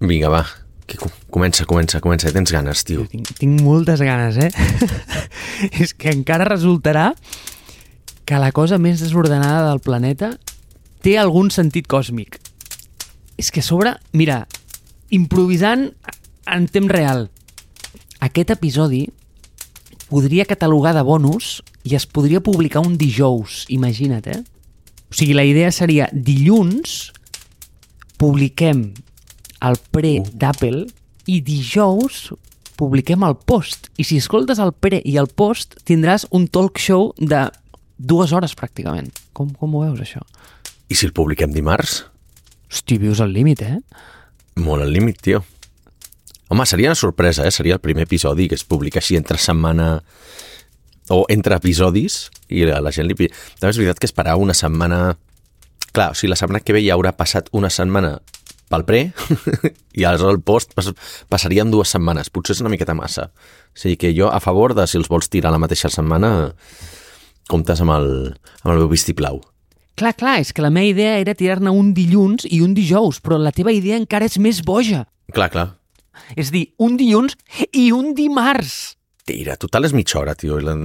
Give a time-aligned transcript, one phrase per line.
[0.00, 0.44] Vinga, va.
[0.88, 2.32] Que co- comença, comença, comença.
[2.32, 3.04] Tens ganes, tio.
[3.10, 4.50] Tinc, tinc moltes ganes, eh?
[5.82, 7.10] és que encara resultarà
[8.28, 10.34] que la cosa més desordenada del planeta
[11.04, 12.38] té algun sentit còsmic.
[13.38, 14.46] És que a sobre, mira,
[15.14, 15.90] improvisant
[16.48, 17.28] en temps real,
[18.24, 19.06] aquest episodi
[20.08, 24.40] podria catalogar de bonus i es podria publicar un dijous, imagina't, eh?
[25.08, 27.12] O sigui, la idea seria dilluns
[28.20, 28.90] publiquem
[29.64, 30.86] el pre d'Apple
[31.28, 32.28] i dijous
[32.78, 33.90] publiquem el post.
[33.98, 37.48] I si escoltes el pre i el post, tindràs un talk show de
[37.98, 39.10] dues hores pràcticament.
[39.34, 40.22] Com, com ho veus, això?
[40.88, 42.04] I si el publiquem dimarts?
[42.70, 43.78] Hosti, vius al límit, eh?
[44.62, 45.42] Molt al límit, tio.
[46.48, 47.52] Home, seria una sorpresa, eh?
[47.52, 49.98] Seria el primer episodi que es publica així entre setmana
[51.12, 53.16] o entre episodis i la, la gent li...
[53.58, 55.16] També és veritat que esperar una setmana...
[55.92, 58.18] Clar, o sigui, la setmana que ve ja haurà passat una setmana
[58.70, 59.00] pel pre
[59.98, 60.90] i aleshores el post pas,
[61.30, 62.30] passarien dues setmanes.
[62.30, 63.28] Potser és una miqueta massa.
[63.72, 66.52] O sigui que jo a favor de si els vols tirar la mateixa setmana
[67.48, 68.10] comptes amb el,
[68.62, 69.40] amb el meu vistiplau.
[69.98, 73.40] Clar, clar, és que la meva idea era tirar-ne un dilluns i un dijous, però
[73.40, 75.08] la teva idea encara és més boja.
[75.34, 75.66] Clar, clar.
[76.38, 77.34] És dir, un dilluns
[77.72, 78.94] i un dimarts.
[79.28, 80.60] Tira, total és mitja hora, tio.
[80.62, 80.76] La,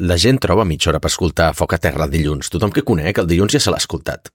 [0.00, 2.48] la gent troba mitja hora per escoltar Foc a Terra dilluns.
[2.50, 4.32] Tothom que conec, el dilluns ja se l'ha escoltat.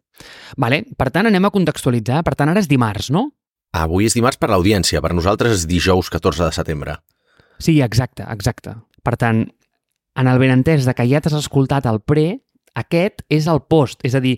[0.57, 2.23] Vale, per tant, anem a contextualitzar.
[2.27, 3.29] Per tant, ara és dimarts, no?
[3.77, 6.97] Avui és dimarts per l'audiència, per nosaltres és dijous 14 de setembre.
[7.61, 8.73] Sí, exacte, exacte.
[9.05, 9.43] Per tant,
[10.19, 12.39] en el benentès de que ja t'has escoltat el pre,
[12.79, 14.01] aquest és el post.
[14.07, 14.37] És a dir,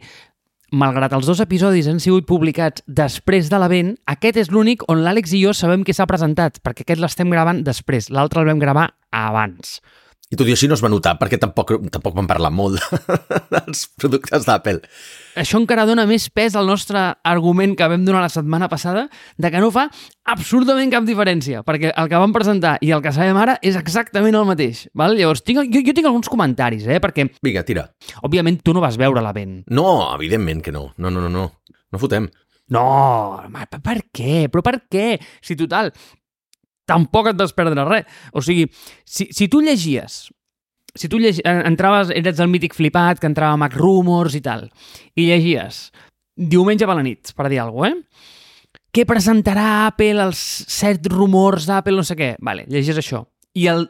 [0.72, 5.36] malgrat els dos episodis han sigut publicats després de l'event, aquest és l'únic on l'Àlex
[5.36, 8.90] i jo sabem que s'ha presentat, perquè aquest l'estem gravant després, l'altre el vam gravar
[9.12, 9.80] abans.
[10.32, 12.80] I tot i així no es va notar, perquè tampoc, tampoc van parlar molt
[13.54, 14.80] dels productes d'Apple.
[15.42, 19.52] Això encara dona més pes al nostre argument que vam donar la setmana passada de
[19.52, 19.90] que no fa
[20.32, 24.40] absolutament cap diferència, perquè el que vam presentar i el que sabem ara és exactament
[24.40, 24.86] el mateix.
[24.96, 25.18] Val?
[25.20, 27.02] Llavors, tinc, jo, jo tinc alguns comentaris, eh?
[27.04, 27.90] perquè, Vinga, tira.
[28.24, 29.66] òbviament, tu no vas veure l'event.
[29.68, 30.94] No, evidentment que no.
[30.96, 31.50] No, no, no, no.
[31.92, 32.30] No fotem.
[32.72, 32.86] No,
[33.44, 34.46] home, per què?
[34.48, 35.18] Però per què?
[35.44, 35.92] Si total,
[36.92, 38.22] tampoc et vas perdre res.
[38.36, 38.68] O sigui,
[39.08, 40.28] si, si tu llegies
[40.96, 44.66] si tu llegi, entraves, eres el mític flipat que entrava a Mac Rumors i tal,
[45.16, 45.86] i llegies
[46.36, 48.40] diumenge a la nit, per dir alguna cosa, eh?
[48.92, 52.34] Què presentarà Apple, els set rumors d'Apple, no sé què.
[52.44, 53.22] Vale, llegies això.
[53.56, 53.86] I el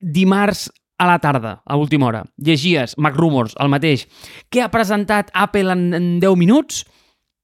[0.00, 4.06] dimarts a la tarda, a última hora, llegies Mac Rumors, el mateix.
[4.48, 6.86] Què ha presentat Apple en, en 10 minuts?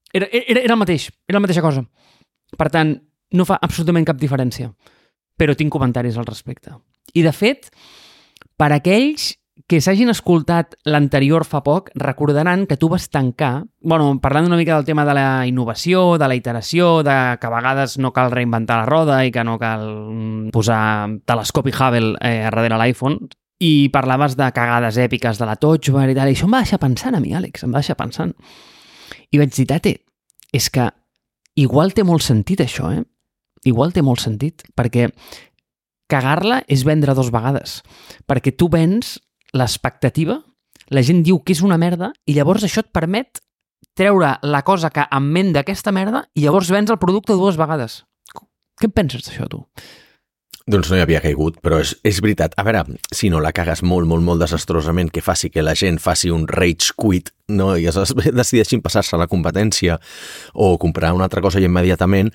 [0.09, 1.85] Era, era, era el mateix, era la mateixa cosa.
[2.57, 2.95] Per tant,
[3.31, 4.71] no fa absolutament cap diferència.
[5.37, 6.73] Però tinc comentaris al respecte.
[7.13, 7.69] I, de fet,
[8.57, 9.35] per aquells
[9.67, 14.75] que s'hagin escoltat l'anterior fa poc, recordaran que tu vas tancar, bueno, parlant una mica
[14.75, 18.79] del tema de la innovació, de la iteració, de que a vegades no cal reinventar
[18.83, 19.83] la roda i que no cal
[20.13, 23.27] mm, posar telescopi Hubble eh, darrere l'iPhone,
[23.59, 26.61] i parlaves de cagades èpiques de la Touch Bar i tal, i això em va
[26.63, 28.33] deixar pensant a mi, Àlex, em va deixar pensant.
[29.33, 29.95] I vaig dir, tate,
[30.53, 30.85] és que
[31.57, 33.03] igual té molt sentit això, eh?
[33.65, 35.09] Igual té molt sentit, perquè
[36.11, 37.81] cagar-la és vendre dos vegades.
[38.27, 39.17] Perquè tu vens
[39.57, 40.41] l'expectativa,
[40.93, 43.41] la gent diu que és una merda, i llavors això et permet
[43.97, 48.03] treure la cosa que en ment d'aquesta merda i llavors vens el producte dues vegades.
[48.77, 49.63] Què en penses d'això, tu?
[50.67, 52.53] Doncs no hi havia caigut, però és, és veritat.
[52.59, 52.83] A veure,
[53.15, 56.43] si no la cagues molt, molt, molt desastrosament, que faci que la gent faci un
[56.47, 57.71] rage quit, no?
[57.79, 57.95] i es
[58.41, 59.95] decideixin passar-se a la competència
[60.53, 62.33] o comprar una altra cosa immediatament,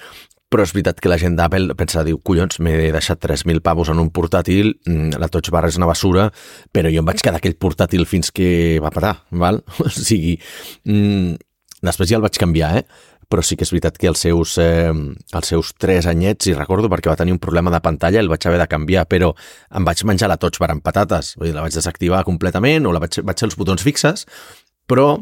[0.53, 4.03] però és veritat que la gent d'Apple pensa, diu, collons, m'he deixat 3.000 pavos en
[4.03, 6.29] un portàtil, mm, la Touch Bar és una basura,
[6.73, 9.63] però jo em vaig quedar aquell portàtil fins que va patar, val?
[9.83, 10.37] O sigui,
[10.85, 11.41] mm,
[11.83, 12.85] després ja el vaig canviar, eh?
[13.33, 16.91] però sí que és veritat que els seus, eh, els seus tres anyets, i recordo
[16.93, 19.33] perquè va tenir un problema de pantalla, el vaig haver de canviar, però
[19.73, 22.93] em vaig menjar la Touch Bar amb patates, vull dir, la vaig desactivar completament o
[22.93, 24.27] la vaig, vaig els botons fixes,
[24.85, 25.17] però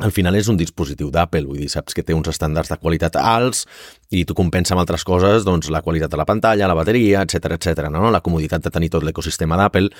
[0.00, 3.18] al final és un dispositiu d'Apple, vull dir, saps que té uns estàndards de qualitat
[3.20, 3.66] alts
[4.10, 7.56] i tu compensa amb altres coses doncs, la qualitat de la pantalla, la bateria, etc
[7.58, 7.88] etc.
[7.92, 8.08] no?
[8.10, 9.90] la comoditat de tenir tot l'ecosistema d'Apple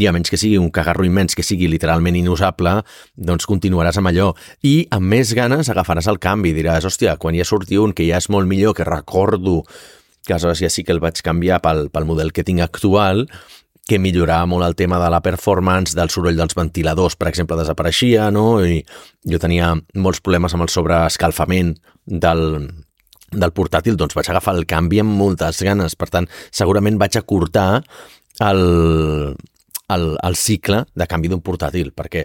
[0.00, 2.80] i a menys que sigui un cagarro immens, que sigui literalment inusable,
[3.14, 4.32] doncs continuaràs amb allò.
[4.66, 8.18] I amb més ganes agafaràs el canvi, diràs, hòstia, quan ja surti un que ja
[8.18, 9.62] és molt millor, que recordo
[10.24, 13.28] que aleshores ja sí que el vaig canviar pel, pel model que tinc actual,
[13.88, 18.30] que millorava molt el tema de la performance, del soroll dels ventiladors, per exemple, desapareixia,
[18.32, 18.62] no?
[18.64, 18.80] I
[19.28, 21.74] jo tenia molts problemes amb el sobreescalfament
[22.06, 22.44] del,
[23.30, 25.96] del portàtil, doncs vaig agafar el canvi amb moltes ganes.
[26.00, 27.82] Per tant, segurament vaig acurtar
[28.40, 28.64] el,
[29.92, 32.24] el, el cicle de canvi d'un portàtil, perquè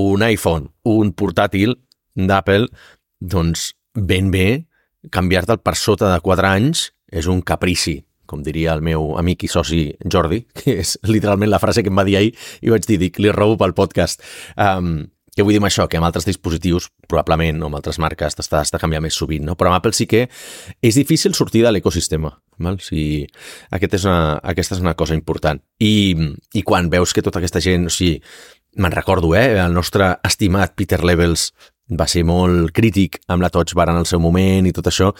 [0.00, 1.76] un iPhone, un portàtil
[2.16, 2.70] d'Apple,
[3.20, 4.64] doncs ben bé
[5.12, 8.00] canviar-te'l per sota de 4 anys és un caprici,
[8.34, 11.98] com diria el meu amic i soci Jordi, que és literalment la frase que em
[11.98, 14.24] va dir ahir i vaig dir, dic, li robo pel podcast.
[14.58, 15.88] Um, què vull dir amb això?
[15.90, 19.56] Que amb altres dispositius, probablement, o amb altres marques, t'has de canviar més sovint, no?
[19.58, 20.28] Però amb Apple sí que
[20.78, 22.30] és difícil sortir de l'ecosistema.
[22.62, 22.78] Val?
[22.78, 23.24] O sigui,
[23.74, 25.58] aquest és una, aquesta és una cosa important.
[25.82, 26.14] I,
[26.54, 28.20] I quan veus que tota aquesta gent, o sigui,
[28.78, 29.56] me'n recordo, eh?
[29.58, 31.48] El nostre estimat Peter Levels
[31.98, 35.10] va ser molt crític amb la Touch Bar en el seu moment i tot això,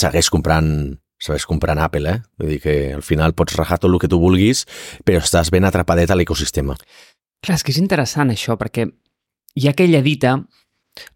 [0.00, 2.22] segueix comprant segueix comprant Apple, eh?
[2.38, 4.64] Vull dir que al final pots rajar tot el que tu vulguis,
[5.04, 6.78] però estàs ben atrapadet a l'ecosistema.
[7.44, 8.86] Clar, és que és interessant això, perquè
[9.58, 10.36] hi ha aquella dita,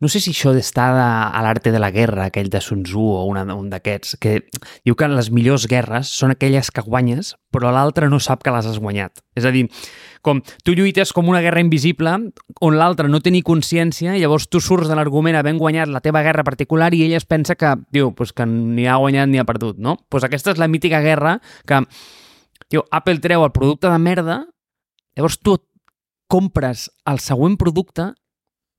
[0.00, 3.24] no sé si això d'estar a l'arte de la guerra, aquell de Sun Tzu o
[3.30, 4.36] una, un d'aquests, que
[4.84, 8.68] diu que les millors guerres són aquelles que guanyes, però l'altre no sap que les
[8.68, 9.22] has guanyat.
[9.38, 9.66] És a dir,
[10.22, 12.14] com tu lluites com una guerra invisible
[12.62, 16.22] on l'altre no té ni consciència, llavors tu surts de l'argument havent guanyat la teva
[16.22, 19.48] guerra particular i ell es pensa que, diu, pues que ni ha guanyat ni ha
[19.48, 19.98] perdut, no?
[20.08, 21.82] Pues aquesta és la mítica guerra que,
[22.70, 24.40] diu, Apple treu el producte de merda,
[25.18, 25.58] llavors tu
[26.32, 28.12] compres el següent producte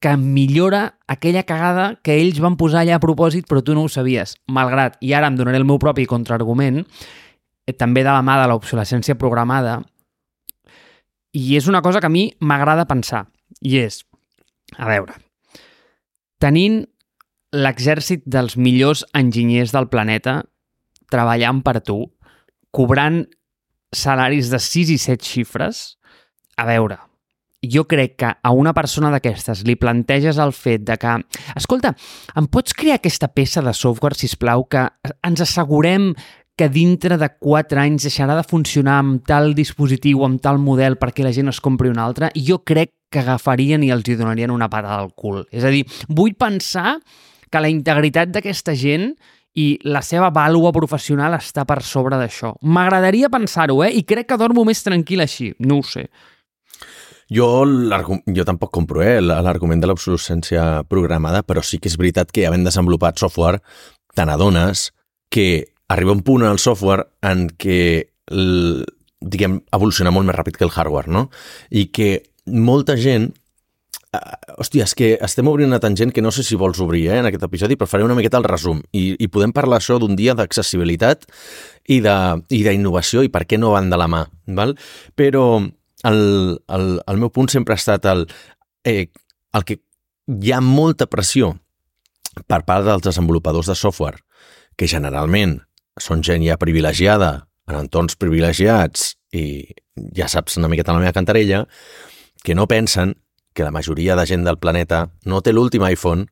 [0.03, 3.91] que millora aquella cagada que ells van posar allà a propòsit però tu no ho
[3.91, 4.33] sabies.
[4.51, 6.81] Malgrat, i ara em donaré el meu propi contraargument,
[7.63, 9.77] eh, també de la mà de l'obsolescència programada,
[11.33, 13.25] i és una cosa que a mi m'agrada pensar,
[13.61, 14.03] i és,
[14.77, 15.15] a veure,
[16.41, 16.83] tenint
[17.53, 20.41] l'exèrcit dels millors enginyers del planeta
[21.13, 21.99] treballant per tu,
[22.73, 23.23] cobrant
[23.93, 25.83] salaris de 6 i 7 xifres,
[26.57, 26.97] a veure,
[27.63, 31.15] jo crec que a una persona d'aquestes li planteges el fet de que,
[31.55, 31.93] escolta,
[32.35, 34.87] em pots crear aquesta peça de software, si plau, que
[35.23, 36.11] ens assegurem
[36.57, 41.25] que dintre de 4 anys deixarà de funcionar amb tal dispositiu, amb tal model perquè
[41.25, 44.69] la gent es compri un altre, jo crec que agafarien i els hi donarien una
[44.69, 45.43] patada al cul.
[45.51, 46.99] És a dir, vull pensar
[47.49, 49.11] que la integritat d'aquesta gent
[49.53, 52.55] i la seva vàlua professional està per sobre d'això.
[52.65, 53.91] M'agradaria pensar-ho, eh?
[53.93, 55.51] I crec que dormo més tranquil així.
[55.61, 56.07] No ho sé.
[57.33, 62.45] Jo, jo tampoc compro eh, l'argument de l'obsolescència programada, però sí que és veritat que
[62.49, 63.61] havent desenvolupat software
[64.13, 64.89] te n'adones
[65.33, 68.83] que arriba un punt en el software en què el,
[69.19, 71.29] diguem, evoluciona molt més ràpid que el hardware, no?
[71.71, 72.11] I que
[72.45, 73.31] molta gent
[74.13, 77.15] Uh, hòstia, és que estem obrint una tangent que no sé si vols obrir eh,
[77.17, 78.83] en aquest episodi, però faré una miqueta el resum.
[78.93, 81.25] I, i podem parlar això d'un dia d'accessibilitat
[81.89, 84.21] i d'innovació i, i per què no van de la mà.
[84.53, 84.75] Val?
[85.17, 85.47] Però
[86.05, 86.21] el,
[86.77, 88.27] el, el meu punt sempre ha estat el,
[88.85, 89.07] eh,
[89.57, 89.79] el que
[90.29, 91.55] hi ha molta pressió
[92.45, 94.21] per part dels desenvolupadors de software,
[94.77, 95.57] que generalment
[95.99, 99.63] són gent ja privilegiada, en entorns privilegiats, i
[100.17, 101.63] ja saps una miqueta la meva cantarella,
[102.43, 103.15] que no pensen
[103.53, 106.25] que la majoria de gent del planeta no té l'últim iPhone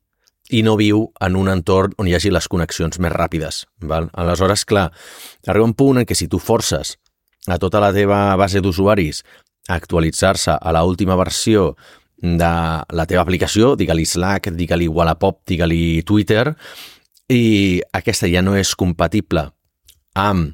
[0.52, 3.64] i no viu en un entorn on hi hagi les connexions més ràpides.
[3.88, 4.10] Val?
[4.14, 4.90] Aleshores, clar,
[5.48, 6.98] arriba un punt en què si tu forces
[7.48, 9.24] a tota la teva base d'usuaris
[9.70, 11.76] a actualitzar-se a l última versió
[12.22, 12.52] de
[12.98, 16.52] la teva aplicació, digue-li Slack, digue-li Wallapop, digue-li Twitter,
[17.32, 19.48] i aquesta ja no és compatible
[20.20, 20.54] amb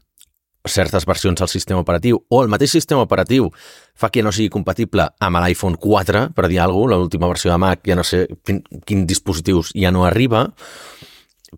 [0.68, 3.48] certes versions del sistema operatiu o el mateix sistema operatiu
[3.96, 7.58] fa que no sigui compatible amb l'iPhone 4, per dir alguna cosa, l'última versió de
[7.58, 10.48] Mac, ja no sé quin, quin dispositius ja no arriba,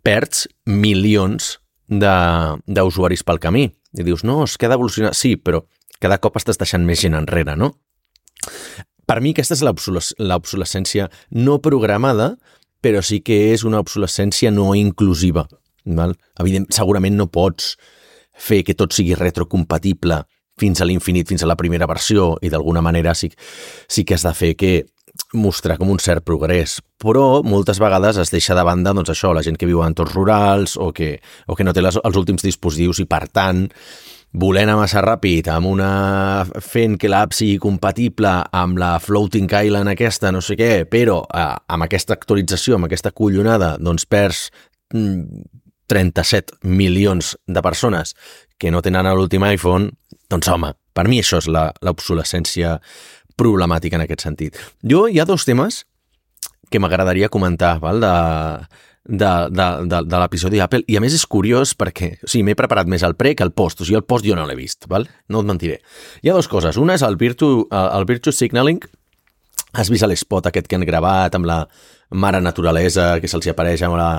[0.05, 1.57] perds milions
[1.89, 3.65] d'usuaris pel camí.
[3.97, 5.15] I dius, no, es queda evolucionar.
[5.17, 5.63] Sí, però
[5.99, 7.73] cada cop estàs deixant més gent enrere, no?
[9.09, 12.35] Per mi aquesta és l'obsolescència no programada,
[12.81, 15.45] però sí que és una obsolescència no inclusiva.
[15.85, 16.15] Val?
[16.39, 17.73] Evident, segurament no pots
[18.39, 20.21] fer que tot sigui retrocompatible
[20.59, 23.29] fins a l'infinit, fins a la primera versió, i d'alguna manera sí,
[23.87, 24.73] sí que has de fer que
[25.33, 29.43] mostrar com un cert progrés, però moltes vegades es deixa de banda doncs això, la
[29.45, 31.17] gent que viu en entorns rurals o que,
[31.47, 33.67] o que no té les, els últims dispositius i per tant
[34.33, 39.89] volent anar massa ràpid, amb una fent que l'app sigui compatible amb la floating island
[39.89, 44.49] aquesta, no sé què, però eh, amb aquesta actualització, amb aquesta collonada, doncs perds
[44.93, 48.15] 37 mm, milions de persones
[48.59, 49.89] que no tenen l'últim iPhone,
[50.29, 52.77] doncs home, per mi això és l'obsolescència
[53.39, 54.59] problemàtica en aquest sentit.
[54.83, 55.85] Jo hi ha dos temes
[56.69, 58.03] que m'agradaria comentar, val?
[58.03, 58.13] de
[59.09, 62.57] de, de, de, de l'episodi d'Apple i a més és curiós perquè o sigui, m'he
[62.59, 64.85] preparat més el pre que el post, o sigui, el post jo no l'he vist,
[64.91, 65.07] val?
[65.29, 65.79] no et mentiré.
[66.21, 68.81] Hi ha dues coses, una és el Virtue, el Virtue Signaling,
[69.73, 71.63] has vist l'espot aquest que han gravat amb la
[72.09, 74.09] mare naturalesa que se'ls apareix amb la,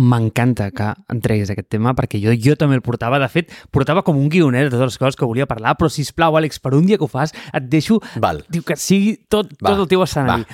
[0.00, 3.20] m'encanta que em treguis aquest tema perquè jo, jo també el portava.
[3.20, 6.06] De fet, portava com un guionet de totes les coses que volia parlar, però si
[6.16, 8.44] plau, Àlex, per un dia que ho fas, et deixo Val.
[8.48, 10.46] diu que sigui tot, va, tot el teu escenari.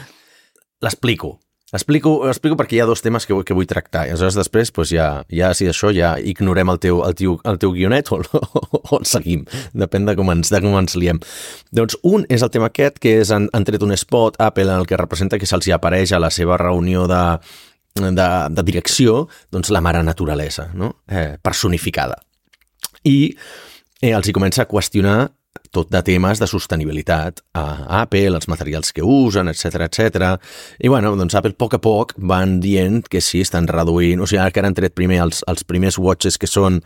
[0.83, 1.37] L'explico
[1.77, 4.07] Explico, explico perquè hi ha dos temes que, que vull tractar.
[4.07, 7.61] I aleshores després, doncs ja, ja si d'això ja ignorem el teu, el teu, el
[7.63, 8.21] teu guionet o,
[8.81, 9.45] o el seguim.
[9.77, 11.21] Depèn de com, ens, de com ens liem.
[11.77, 14.83] Doncs un és el tema aquest, que és han, han tret un spot Apple en
[14.83, 17.23] el que representa que se'ls apareix a la seva reunió de,
[18.01, 20.97] de, de direcció doncs la mare naturalesa, no?
[21.09, 22.21] eh, personificada.
[23.05, 23.19] I
[24.01, 25.19] eh, els hi comença a qüestionar
[25.75, 27.67] tot de temes de sostenibilitat a
[28.03, 30.33] Apple, els materials que usen, etc etc.
[30.79, 34.27] I bueno, doncs Apple a poc a poc van dient que sí, estan reduint, o
[34.27, 36.83] sigui, ara que han tret primer els, els primers watches que són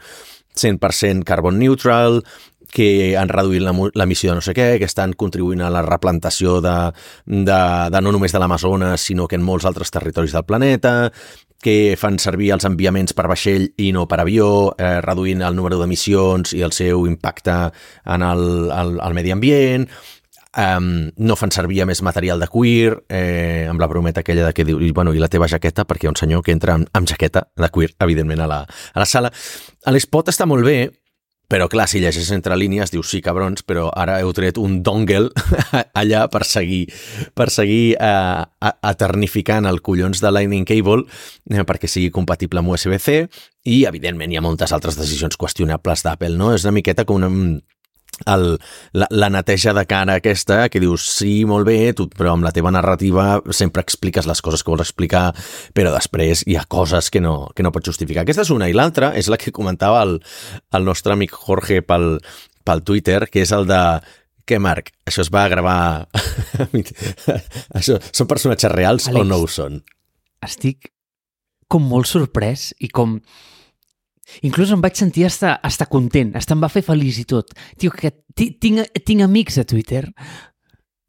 [0.59, 2.21] 100% carbon neutral,
[2.73, 6.77] que han reduït l'emissió de no sé què, que estan contribuint a la replantació de,
[7.27, 7.61] de,
[7.91, 10.95] de no només de l'Amazones, sinó que en molts altres territoris del planeta,
[11.61, 15.81] que fan servir els enviaments per vaixell i no per avió, eh, reduint el número
[15.81, 17.57] d'emissions i el seu impacte
[18.07, 19.85] en el, el, el medi ambient,
[20.57, 24.65] um, no fan servir més material de cuir, eh, amb la brometa aquella de que
[24.65, 27.09] diu, bueno, i la teva jaqueta, perquè hi ha un senyor que entra amb, amb
[27.09, 29.33] jaqueta de cuir, evidentment, a la, a la sala.
[29.93, 30.79] L'espot està molt bé,
[31.51, 35.33] però clar, si llegeixes entre línies dius sí, cabrons, però ara heu tret un dongle
[36.01, 36.85] allà per seguir,
[37.35, 41.03] per seguir eh, eternificant el collons de Lightning Cable
[41.51, 43.17] eh, perquè sigui compatible amb USB-C
[43.67, 46.55] i, evidentment, hi ha moltes altres decisions qüestionables d'Apple, no?
[46.55, 47.29] És una miqueta com una,
[48.27, 48.59] el,
[48.93, 52.53] la, la neteja de cara aquesta que dius, sí, molt bé, tu, però amb la
[52.57, 55.31] teva narrativa sempre expliques les coses que vols explicar,
[55.77, 58.25] però després hi ha coses que no, que no pots justificar.
[58.25, 60.19] Aquesta és una, i l'altra és la que comentava el,
[60.77, 62.19] el nostre amic Jorge pel,
[62.67, 63.83] pel Twitter, que és el de
[64.51, 64.91] què, Marc?
[65.07, 66.09] Això es va gravar...
[67.79, 69.21] Això, són personatges reals Àlex.
[69.21, 69.79] o no ho són?
[70.43, 70.91] Estic
[71.71, 73.21] com molt sorprès i com...
[74.47, 77.51] Inclús em vaig sentir hasta, hasta content, hasta em va fer feliç i tot.
[77.79, 80.07] Tio, que ti- tinc, tinc amics a Twitter.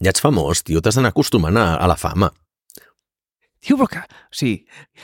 [0.02, 2.32] Ja ets famós, tio, t'has d'anar acostumant a, a la fama.
[3.62, 4.00] Tio, però que...
[4.02, 4.64] O sigui,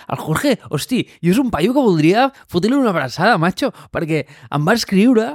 [0.10, 4.66] el Jorge, hosti, jo és un paio que voldria fotre-li una abraçada, macho, perquè em
[4.66, 5.28] va escriure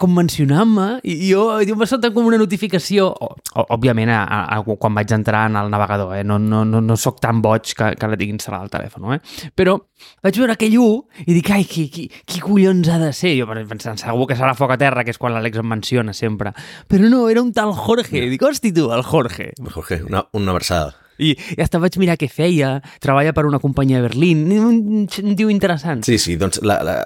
[0.00, 4.22] com mencionant-me i jo, jo em va saltar com una notificació o, o, òbviament a,
[4.56, 6.24] a, quan vaig entrar en el navegador eh?
[6.26, 9.20] no, no, no, no sóc tan boig que, que la tinc instal·lat al telèfon eh?
[9.54, 9.78] però
[10.24, 13.34] vaig veure aquell 1 i dic, ai, qui, qui, qui collons ha de ser?
[13.38, 16.54] Jo pensant, segur que serà Foc a Terra, que és quan l'Àlex em menciona sempre.
[16.90, 18.26] Però no, era un tal Jorge.
[18.32, 19.52] Dic, hosti tu, el Jorge.
[19.74, 21.03] Jorge, una, una abraçada.
[21.18, 25.36] I, I hasta vaig mirar què feia, treballa per una companyia de Berlín, un, un
[25.38, 26.04] tio interessant.
[26.06, 26.98] Sí, sí, doncs la, la...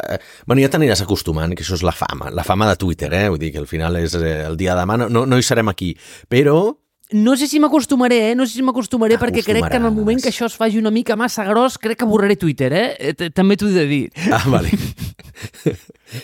[0.46, 3.28] Bueno, ja t'aniràs acostumant, que això és la fama, la fama de Twitter, eh?
[3.28, 5.72] Vull dir que al final és eh, el dia de demà, no, no hi serem
[5.72, 5.94] aquí,
[6.30, 6.60] però
[7.10, 8.34] No sé si m'acostumaré, eh?
[8.36, 10.92] No sé si m'acostumaré perquè crec que en el moment que això es faci una
[10.92, 13.14] mica massa gros, crec que borraré Twitter, eh?
[13.14, 14.02] Eh, També t'ho he de dir.
[14.28, 14.68] Ah, vale.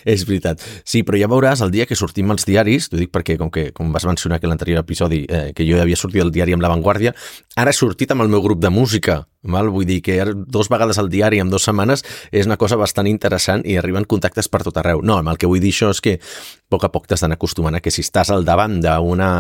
[0.04, 0.60] és veritat.
[0.84, 3.70] Sí, però ja veuràs el dia que sortim als diaris, t'ho dic perquè, com que
[3.72, 6.72] com vas mencionar que l'anterior episodi, eh, que jo havia sortit al diari amb La
[6.72, 7.14] Vanguardia,
[7.56, 9.70] ara he sortit amb el meu grup de música, val?
[9.72, 13.64] vull dir que dos vegades al diari en dues setmanes és una cosa bastant interessant
[13.64, 15.00] i arriben contactes per tot arreu.
[15.02, 17.76] No, el que vull dir això és que a poc a poc t'has d'anar acostumant
[17.76, 19.30] a que si estàs al davant d'una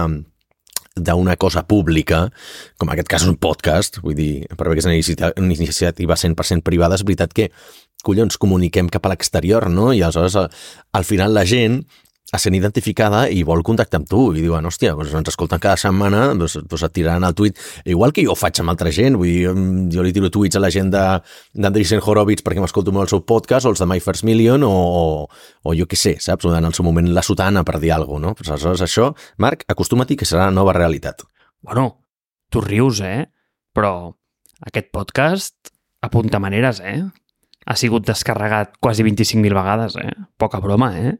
[0.94, 2.28] d'una cosa pública,
[2.78, 5.56] com en aquest cas un podcast, vull dir, per bé que és una iniciativa, una
[5.56, 7.48] iniciativa 100% privada, és veritat que,
[8.06, 9.90] collons, comuniquem cap a l'exterior, no?
[9.92, 10.50] I aleshores, al,
[10.94, 11.82] al final, la gent
[12.42, 16.32] sent identificada i vol contactar amb tu i diuen, hòstia, doncs ens escolten cada setmana
[16.34, 19.30] doncs, doncs et tiraran el tuit igual que jo ho faig amb altra gent, vull
[19.30, 23.14] dir, mm, jo li tiro tuits a la gent d'Andreessen Horowitz perquè m'escolto molt el
[23.14, 25.04] seu podcast o els de My First Million o, o,
[25.62, 26.48] o jo què sé, saps?
[26.48, 28.34] O en el seu moment la sotana per dir alguna cosa, no?
[28.34, 31.24] Pues aleshores això, Marc, acostuma't que serà la nova realitat.
[31.62, 32.04] Bueno,
[32.50, 33.26] tu rius, eh?
[33.74, 34.14] Però
[34.64, 35.72] aquest podcast
[36.04, 37.02] apunta maneres, eh?
[37.64, 40.12] Ha sigut descarregat quasi 25.000 vegades, eh?
[40.36, 41.16] Poca broma, eh?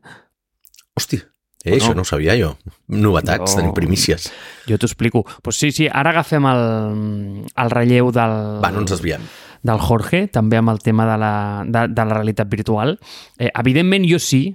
[0.97, 1.21] Hòstia,
[1.65, 1.77] eh, Bueno.
[1.85, 2.57] això no ho sabia jo.
[2.89, 4.31] Novetats, Jo- tenim primícies.
[4.69, 5.25] Jo t'ho explico.
[5.43, 9.21] Pues sí, sí, ara agafem el, el relleu del, Va, no ens desviem.
[9.63, 12.99] del Jorge, també amb el tema de la, de, de la realitat virtual.
[13.39, 14.55] Eh, evidentment, jo sí,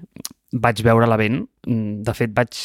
[0.52, 1.42] vaig veure l'event.
[1.68, 2.56] Mm, De fet, vaig...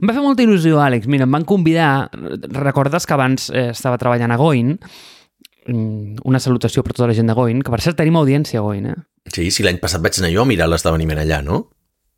[0.00, 1.06] Em va fer molta il·lusió, Àlex.
[1.06, 2.10] Mira, em van convidar...
[2.50, 4.72] Recordes que abans eh, estava treballant a Goin?
[5.66, 8.62] Mm, Una salutació per tota la gent de Goin, que per cert tenim audiència a
[8.66, 8.96] Goin, eh?
[9.32, 11.70] Sí, sí, l'any passat vaig anar jo a mirar l'esdeveniment allà, no?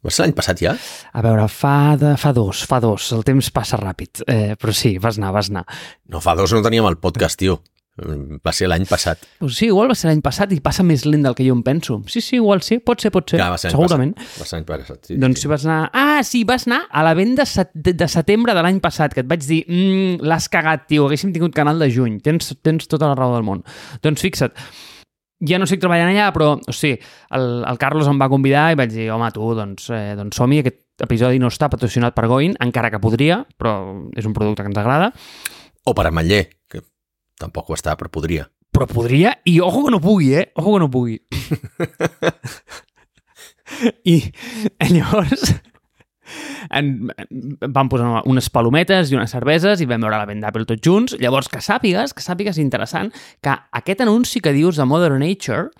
[0.05, 0.75] Va ser l'any passat ja?
[1.17, 3.09] A veure, fa, de, fa dos, fa dos.
[3.17, 4.26] El temps passa ràpid.
[4.29, 5.65] Eh, però sí, vas anar, vas anar.
[6.12, 7.61] No, fa dos no teníem el podcast, tio.
[7.97, 9.23] Mm, Va ser l'any passat.
[9.41, 11.62] Pues sí, igual va ser l'any passat i passa més lent del que jo em
[11.65, 11.97] penso.
[12.12, 13.41] Sí, sí, igual sí, pot ser, pot ser.
[13.41, 14.12] Clar, va ser Segurament.
[14.19, 14.41] Passat.
[14.43, 15.17] Va ser l'any passat, sí.
[15.23, 15.47] Doncs sí.
[15.47, 15.79] si vas anar...
[15.97, 17.73] Ah, sí, vas anar a la venda set...
[17.75, 21.57] de setembre de l'any passat, que et vaig dir mm, l'has cagat, tio, haguéssim tingut
[21.57, 22.21] canal de juny.
[22.25, 23.65] Tens, tens tota la raó del món.
[24.05, 24.53] Doncs fixa't,
[25.45, 26.97] ja no estic treballant allà, però, o sigui,
[27.37, 30.62] el, el Carlos em va convidar i vaig dir, home, tu, doncs, eh, doncs som-hi,
[30.62, 33.76] aquest episodi no està patrocinat per Goin, encara que podria, però
[34.16, 35.11] és un producte que ens agrada.
[35.87, 36.81] O per Ametller, que
[37.40, 38.49] tampoc ho està, però podria.
[38.73, 40.49] Però podria, i ojo que no pugui, eh?
[40.57, 41.21] Ojo que no pugui.
[44.07, 44.21] I
[44.93, 45.50] llavors
[46.71, 47.11] en,
[47.61, 51.16] vam posar unes palometes i unes cerveses i vam veure la venda d'Apple tots junts.
[51.21, 55.71] Llavors, que sàpigues, que sàpigues interessant, que aquest anunci que dius de Modern Nature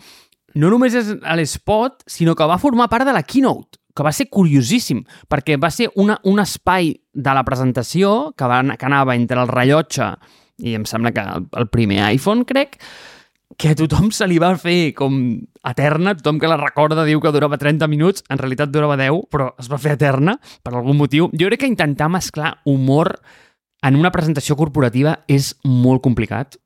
[0.56, 4.12] no només és a l'espot, sinó que va formar part de la keynote, que va
[4.12, 9.16] ser curiosíssim, perquè va ser una, un espai de la presentació que, va, que anava
[9.16, 10.14] entre el rellotge
[10.64, 12.78] i em sembla que el, el primer iPhone, crec,
[13.56, 15.14] que a tothom se li va fer com
[15.64, 19.52] eterna, tothom que la recorda diu que durava 30 minuts, en realitat durava 10, però
[19.58, 21.30] es va fer eterna per algun motiu.
[21.32, 23.20] Jo crec que intentar mesclar humor
[23.86, 26.58] en una presentació corporativa és molt complicat.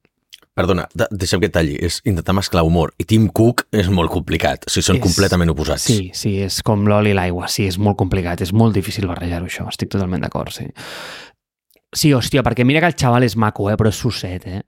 [0.56, 1.76] Perdona, de deixa'm que et talli.
[1.80, 4.64] És intentar mesclar humor i Tim Cook és molt complicat.
[4.66, 5.84] O sigui, són És- completament oposats.
[5.86, 7.46] Sí, sí, és com l'oli i l'aigua.
[7.48, 9.68] Sí, és molt complicat, és molt difícil barrejar-ho, això.
[9.68, 10.66] Estic totalment d'acord, sí.
[11.92, 14.62] Sí, hòstia, perquè mira que el xaval és maco, eh, però és susset, eh?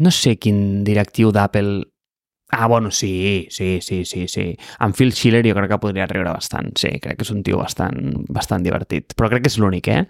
[0.00, 1.82] No sé quin directiu d'Apple...
[2.52, 4.56] Ah, bueno, sí, sí, sí, sí, sí.
[4.82, 6.72] En Phil Schiller jo crec que podria riure bastant.
[6.80, 9.14] Sí, crec que és un tio bastant, bastant divertit.
[9.14, 10.00] Però crec que és l'únic, eh?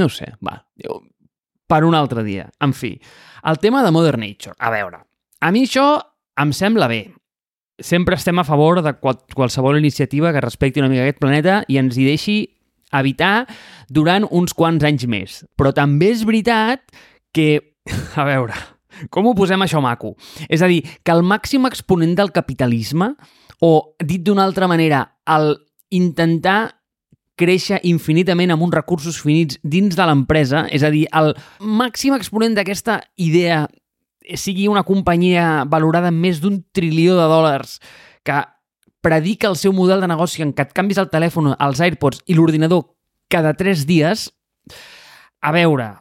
[0.00, 0.56] No sé, va.
[0.82, 1.02] Jo-
[1.68, 2.48] Per un altre dia.
[2.62, 2.92] En fi,
[3.44, 4.54] el tema de Modern Nature.
[4.58, 5.00] A veure,
[5.40, 5.86] a mi això
[6.38, 7.00] em sembla bé
[7.78, 11.76] sempre estem a favor de qual, qualsevol iniciativa que respecti una mica aquest planeta i
[11.76, 12.36] ens hi deixi
[12.90, 13.46] habitar
[13.90, 15.42] durant uns quants anys més.
[15.58, 16.86] Però també és veritat
[17.34, 17.74] que,
[18.16, 18.54] a veure,
[19.10, 20.14] com ho posem això maco?
[20.48, 23.12] És a dir, que el màxim exponent del capitalisme,
[23.60, 23.72] o
[24.04, 25.54] dit d'una altra manera, el
[25.90, 26.76] intentar
[27.36, 32.56] créixer infinitament amb uns recursos finits dins de l'empresa, és a dir, el màxim exponent
[32.56, 33.66] d'aquesta idea
[34.34, 37.78] sigui una companyia valorada en més d'un trilió de dòlars
[38.26, 38.40] que
[39.04, 42.34] predica el seu model de negoci en què et canvis el telèfon, els AirPods i
[42.34, 42.88] l'ordinador
[43.30, 44.30] cada tres dies,
[45.42, 45.92] a veure,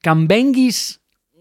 [0.00, 0.97] que em venguis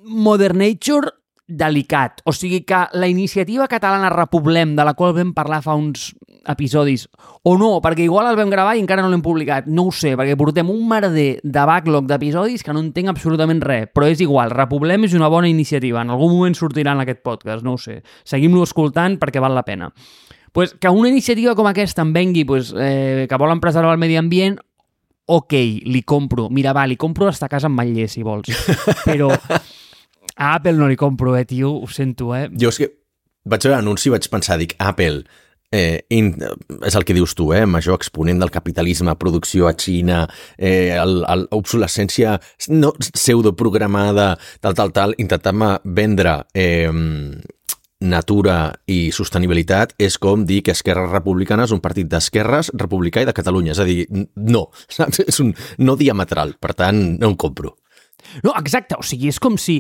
[0.08, 1.12] Modern Nature
[1.48, 2.22] delicat.
[2.26, 6.12] O sigui que la iniciativa catalana Repoblem, de la qual vam parlar fa uns
[6.48, 7.08] episodis,
[7.43, 10.13] o no, perquè igual el vam gravar i encara no l'hem publicat, no ho sé,
[10.20, 14.52] perquè portem un merder de backlog d'episodis que no entenc absolutament res, però és igual,
[14.52, 18.02] Repoblem és una bona iniciativa, en algun moment sortirà en aquest podcast, no ho sé.
[18.28, 19.91] Seguim-lo escoltant perquè val la pena.
[20.52, 24.15] Pues que una iniciativa com aquesta em vengui pues, eh, que volen preservar el medi
[24.15, 24.60] ambient,
[25.28, 25.54] ok,
[25.86, 26.48] li compro.
[26.50, 28.50] Mira, va, li compro hasta casa amb Manllé, si vols.
[29.08, 29.30] Però
[30.38, 32.47] a Apple no li compro, eh, tio, ho sento, eh?
[32.54, 32.91] Jo és que
[33.47, 35.26] vaig veure l'anunci i vaig pensar, dic, Apple,
[35.71, 36.32] eh, in,
[36.86, 40.26] és el que dius tu, eh, major exponent del capitalisme, producció a Xina,
[40.58, 42.38] eh, el, el, obsolescència
[42.69, 46.91] no, pseudoprogramada, tal, tal, tal, intentant-me vendre eh,
[48.00, 53.28] natura i sostenibilitat és com dir que Esquerra Republicana és un partit d'esquerres, republicà i
[53.30, 53.73] de Catalunya.
[53.73, 54.67] És a dir, no,
[55.00, 55.23] saps?
[55.26, 57.78] És un no diametral, per tant, no em compro.
[58.43, 59.80] No, exacte, o sigui, és com si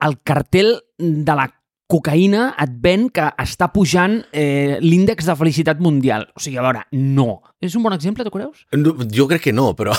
[0.00, 1.55] el cartel de la
[1.90, 6.26] cocaïna et ven que està pujant eh, l'índex de felicitat mundial.
[6.34, 7.40] O sigui, a veure, no.
[7.62, 8.66] És un bon exemple, tu creus?
[8.74, 9.94] No, jo crec que no, però...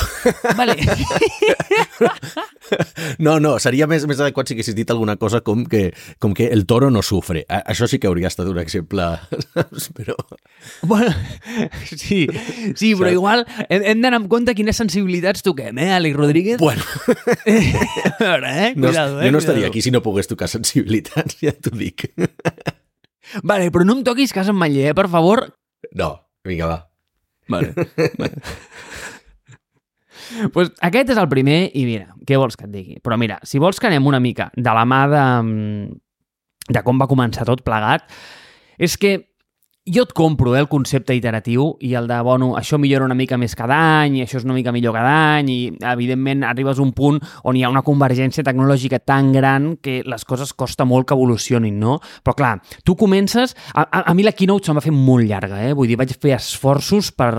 [0.60, 0.78] Vale.
[3.17, 6.50] No, no, seria més, més adequat si haguessis dit alguna cosa com que, com que
[6.54, 7.45] el toro no sufre.
[7.47, 9.06] A, això sí que hauria estat un exemple,
[9.54, 9.89] saps?
[9.97, 10.15] Però...
[10.84, 11.13] bueno,
[11.88, 12.28] sí,
[12.76, 13.13] sí, però Saps?
[13.13, 16.60] igual hem, hem d'anar amb compte quines sensibilitats toquem, eh, Àlex Rodríguez?
[16.62, 16.84] Bueno,
[18.12, 18.71] A veure, eh?
[18.76, 19.28] no, Cuidado, eh?
[19.28, 22.09] jo no estaria aquí si no pogués tocar sensibilitats, ja t'ho dic.
[23.43, 25.43] Vale, però no em toquis casa amb Manllé, eh, per favor.
[25.99, 26.13] No,
[26.47, 26.79] vinga, va.
[27.51, 27.73] Vale.
[28.19, 28.33] vale.
[30.53, 32.99] pues aquest és el primer i mira, què vols que et digui?
[33.03, 35.97] Però mira, si vols que anem una mica de la mà de, mm,
[36.75, 38.07] de com va començar tot plegat,
[38.77, 39.17] és que
[39.88, 43.38] jo et compro eh, el concepte iteratiu i el de, bueno, això millora una mica
[43.39, 45.58] més cada any i això és una mica millor cada any i,
[45.93, 50.28] evidentment, arribes a un punt on hi ha una convergència tecnològica tan gran que les
[50.28, 51.97] coses costa molt que evolucionin, no?
[52.23, 53.56] Però, clar, tu comences...
[53.73, 55.73] A, a, a mi la keynote se'm va fer molt llarga, eh?
[55.78, 57.32] Vull dir, vaig fer esforços per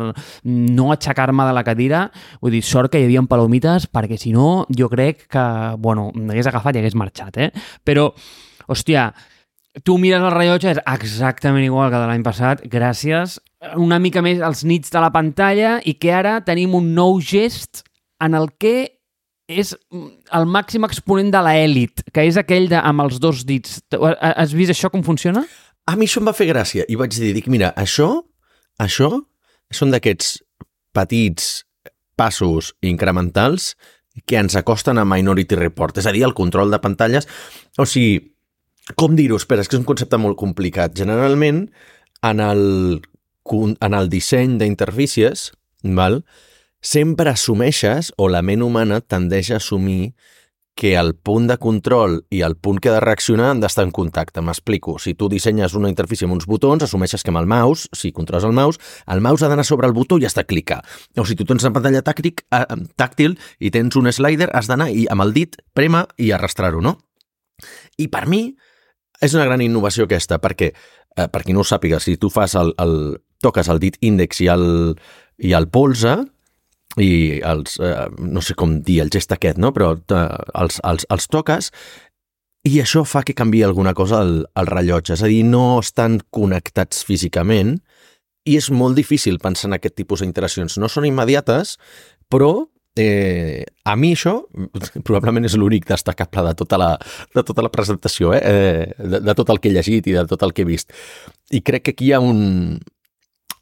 [0.44, 2.04] no aixecar-me de la cadira.
[2.42, 5.46] Vull dir, sort que hi havia palomites, perquè si no, jo crec que,
[5.82, 7.50] bueno, m'hagués agafat i hagués marxat, eh?
[7.84, 8.08] Però,
[8.68, 9.10] hòstia,
[9.84, 13.38] tu mires el rellotge, és exactament igual que de l'any passat, gràcies.
[13.76, 17.84] Una mica més als nits de la pantalla i que ara tenim un nou gest
[18.22, 18.90] en el que
[19.48, 19.72] és
[20.36, 23.80] el màxim exponent de l'elit, que és aquell de, amb els dos dits.
[24.20, 25.46] Has vist això com funciona?
[25.88, 28.10] A mi això em va fer gràcia i vaig dir, dic, mira, això,
[28.78, 29.08] això
[29.72, 30.36] són d'aquests
[30.96, 31.62] petits
[32.18, 33.72] passos incrementals
[34.26, 37.28] que ens acosten a Minority Report, és a dir, el control de pantalles.
[37.78, 38.18] O sigui,
[38.96, 39.36] com dir-ho?
[39.36, 40.94] Espera, és que és un concepte molt complicat.
[40.96, 41.66] Generalment,
[42.24, 43.00] en el,
[43.52, 45.50] en el disseny d'interfícies,
[45.82, 46.22] val?
[46.80, 50.14] sempre assumeixes, o la ment humana tendeix a assumir
[50.78, 53.90] que el punt de control i el punt que ha de reaccionar han d'estar en
[53.90, 54.38] contacte.
[54.46, 54.94] M'explico.
[55.02, 58.46] Si tu dissenyes una interfície amb uns botons, assumeixes que amb el mouse, si controles
[58.46, 58.78] el mouse,
[59.10, 60.84] el mouse ha d'anar sobre el botó i has de clicar.
[61.18, 62.62] O si tu tens una pantalla tàctic, eh,
[62.94, 66.94] tàctil i tens un slider, has d'anar i amb el dit prema i arrastrar-ho, no?
[67.98, 68.54] I per mi
[69.20, 70.72] és una gran innovació aquesta, perquè,
[71.16, 74.42] eh, per qui no ho sàpiga, si tu fas el, el, toques el dit índex
[74.44, 74.66] i el,
[75.38, 76.16] i el polze,
[76.98, 79.72] i els, eh, no sé com dir el gest aquest, no?
[79.76, 80.22] però eh,
[80.58, 81.70] els, els, els toques
[82.68, 85.14] i això fa que canvi alguna cosa al, al rellotge.
[85.14, 87.76] És a dir, no estan connectats físicament
[88.48, 90.78] i és molt difícil pensar en aquest tipus d'interaccions.
[90.80, 91.76] No són immediates,
[92.32, 92.68] però
[92.98, 94.34] eh, a mi això
[95.06, 96.92] probablement és l'únic destacable de tota la,
[97.34, 98.42] de tota la presentació, eh?
[98.42, 100.92] eh de, de tot el que he llegit i de tot el que he vist.
[101.54, 102.78] I crec que aquí hi ha un...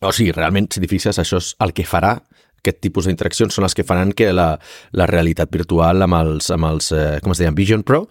[0.05, 2.19] O sigui, realment, si t'hi fixes, això és el que farà
[2.67, 4.57] aquest tipus d'interaccions són les que faran que la,
[4.97, 8.07] la realitat virtual amb els, amb els eh, com es deien, Vision Pro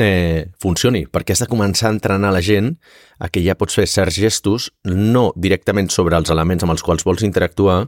[0.00, 2.74] eh, funcioni, perquè has de començar a entrenar la gent
[3.20, 7.06] a que ja pots fer certs gestos, no directament sobre els elements amb els quals
[7.06, 7.84] vols interactuar,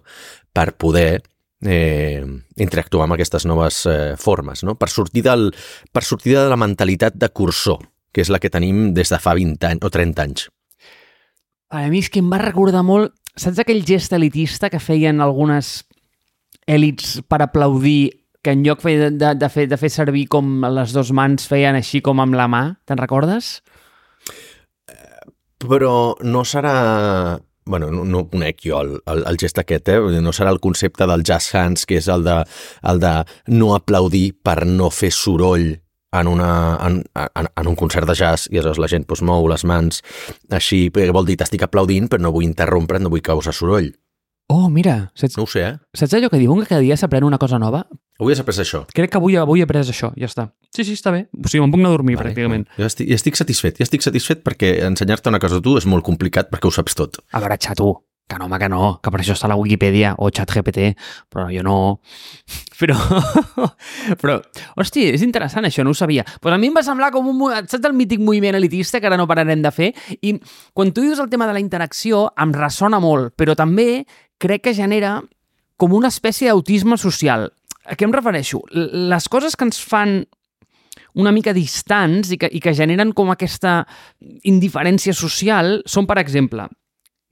[0.53, 1.23] per poder
[1.67, 2.23] eh,
[2.57, 4.77] interactuar amb aquestes noves eh, formes, no?
[4.79, 5.51] per, sortir del,
[5.93, 9.35] per sortir de la mentalitat de cursor, que és la que tenim des de fa
[9.39, 10.49] 20 anys o 30 anys.
[11.73, 13.15] A mi és que em va recordar molt...
[13.33, 15.87] Saps aquell gest elitista que feien algunes
[16.69, 20.93] èlits per aplaudir que en lloc de, de, de, fer, de fer servir com les
[20.93, 23.63] dues mans feien així com amb la mà, te'n recordes?
[25.63, 25.95] Però
[26.27, 27.39] no serà...
[27.65, 30.21] bueno, no, no conec jo el, el, el gest aquest, eh?
[30.21, 32.43] no serà el concepte del jazz hands, que és el de,
[32.91, 33.15] el de
[33.55, 35.71] no aplaudir per no fer soroll
[36.13, 39.49] en, una, en, en, en un concert de jazz i aleshores la gent pues, mou
[39.49, 40.03] les mans
[40.53, 43.93] així, vol dir t'estic aplaudint però no vull interrompre, no vull causar soroll.
[44.53, 45.77] Oh, mira, saps, No ho sé, eh?
[45.97, 47.87] saps allò que diuen que cada dia s'aprèn una cosa nova?
[48.21, 48.83] Avui has après això.
[48.93, 50.51] Crec que avui, avui he après això, ja està.
[50.77, 51.25] Sí, sí, està bé.
[51.33, 52.35] O sigui, me'n puc anar a dormir, vale.
[52.35, 52.69] pràcticament.
[52.77, 55.89] Jo estic, jo estic satisfet, jo estic satisfet perquè ensenyar-te una cosa a tu és
[55.89, 57.23] molt complicat perquè ho saps tot.
[57.33, 57.89] A veure, xato,
[58.29, 60.93] que no, home, que no, que per això està la Wikipedia o ChatGPT,
[61.33, 61.77] però jo no...
[62.83, 62.97] Però,
[64.21, 64.41] però,
[64.75, 66.25] hosti, és interessant això, no ho sabia.
[66.43, 67.53] Pues a mi em va semblar com un...
[67.71, 69.93] Saps el mític moviment elitista que ara no pararem de fer?
[70.19, 70.33] I
[70.75, 74.03] quan tu dius el tema de la interacció, em ressona molt, però també
[74.43, 75.21] crec que genera
[75.79, 77.49] com una espècie d'autisme social.
[77.87, 78.63] A què em refereixo?
[78.73, 80.23] Les coses que ens fan
[81.19, 83.83] una mica distants i que, i que generen com aquesta
[84.49, 86.69] indiferència social són, per exemple,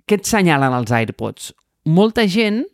[0.06, 1.52] què et senyalen els AirPods?
[1.88, 2.64] Molta gent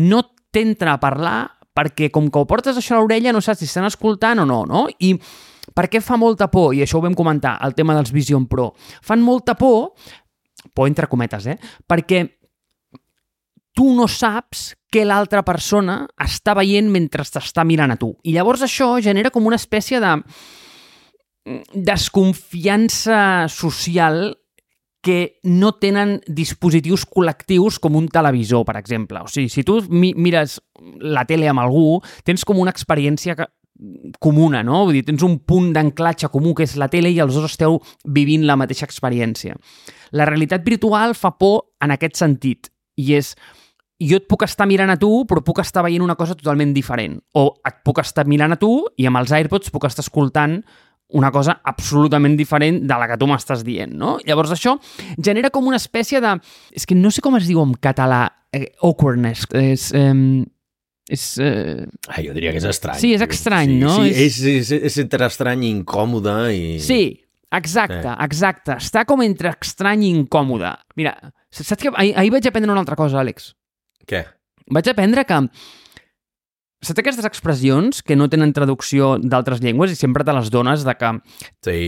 [0.00, 0.22] no
[0.54, 1.38] t'entra a parlar
[1.76, 4.62] perquè com que ho portes això a l'orella no saps si estan escoltant o no,
[4.68, 4.86] no?
[5.04, 5.12] I
[5.76, 6.72] per què fa molta por?
[6.72, 8.70] I això ho vam comentar, el tema dels Vision Pro.
[9.04, 9.92] Fan molta por,
[10.72, 11.58] por entre cometes, eh?
[11.84, 12.22] Perquè
[13.76, 18.14] tu no saps què l'altra persona està veient mentre t'està mirant a tu.
[18.24, 20.14] I llavors això genera com una espècie de
[21.74, 24.32] desconfiança social
[25.06, 29.20] que no tenen dispositius col·lectius com un televisor, per exemple.
[29.22, 30.56] O sigui, si tu mi mires
[30.98, 33.46] la tele amb algú, tens com una experiència que
[34.18, 34.80] comuna, no?
[34.88, 37.78] Vull dir, tens un punt d'anclatge comú que és la tele i els dos esteu
[38.16, 39.54] vivint la mateixa experiència.
[40.16, 43.34] La realitat virtual fa por en aquest sentit i és
[44.02, 47.16] jo et puc estar mirant a tu, però puc estar veient una cosa totalment diferent.
[47.38, 50.60] O et puc estar mirant a tu i amb els AirPods puc estar escoltant
[51.16, 54.16] una cosa absolutament diferent de la que tu m'estàs dient, no?
[54.26, 54.74] Llavors això
[55.22, 56.34] genera com una espècie de...
[56.74, 59.92] És que no sé com es diu en català, eh, awkwardness, és...
[59.94, 60.42] Eh,
[61.08, 61.26] és...
[61.38, 61.86] Eh...
[62.10, 62.98] Ah, jo diria que és estrany.
[62.98, 63.94] Sí, és estrany, sí, no?
[64.00, 66.64] Sí, és, és, és, és entre estrany i incòmode i...
[66.82, 67.00] Sí,
[67.54, 68.16] exacte, eh.
[68.26, 68.80] exacte.
[68.82, 70.74] Està com entre estrany i incòmode.
[70.98, 71.14] Mira,
[71.54, 73.52] saps que ahir, ahir vaig aprendre una altra cosa, Àlex.
[74.06, 74.22] Què?
[74.72, 75.40] Vaig aprendre que
[76.86, 80.94] saps aquestes expressions que no tenen traducció d'altres llengües i sempre te les dones de
[80.98, 81.12] que
[81.66, 81.78] sí.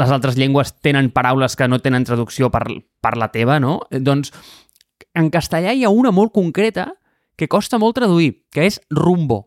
[0.00, 2.64] les altres llengües tenen paraules que no tenen traducció per,
[3.00, 3.80] per la teva, no?
[3.90, 4.32] Doncs
[5.16, 6.92] en castellà hi ha una molt concreta
[7.36, 9.46] que costa molt traduir, que és rumbo.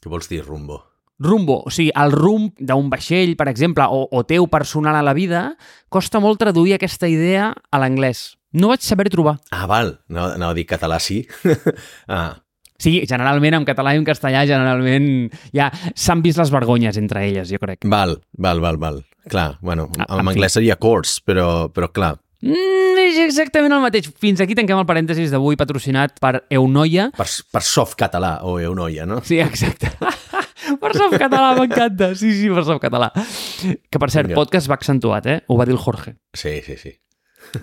[0.00, 0.82] Què vols dir, rumbo?
[1.18, 5.14] Rumbo, o sigui, el rumb d'un vaixell, per exemple, o, o teu personal a la
[5.16, 5.56] vida,
[5.88, 8.36] costa molt traduir aquesta idea a l'anglès.
[8.56, 9.36] No vaig saber trobar.
[9.52, 9.98] Ah, val.
[10.08, 11.22] No, no dir català sí.
[12.08, 12.42] ah.
[12.80, 17.48] Sí, generalment en català i en castellà generalment ja s'han vist les vergonyes entre elles,
[17.52, 17.84] jo crec.
[17.88, 19.02] Val, val, val, val.
[19.32, 22.14] Clar, bueno, ah, en, en anglès seria course, però, però clar.
[22.44, 24.10] Mm, és exactament el mateix.
[24.20, 27.08] Fins aquí tanquem el parèntesis d'avui patrocinat per Eunoia.
[27.16, 29.22] Per, per soft català o Eunoia, no?
[29.24, 29.90] Sí, exacte.
[30.82, 32.12] per soft català, m'encanta.
[32.14, 33.10] Sí, sí, per soft català.
[33.16, 34.38] Que, per cert, Vinga.
[34.38, 35.40] podcast va accentuat, eh?
[35.48, 36.18] Ho va dir el Jorge.
[36.36, 36.94] Sí, sí, sí.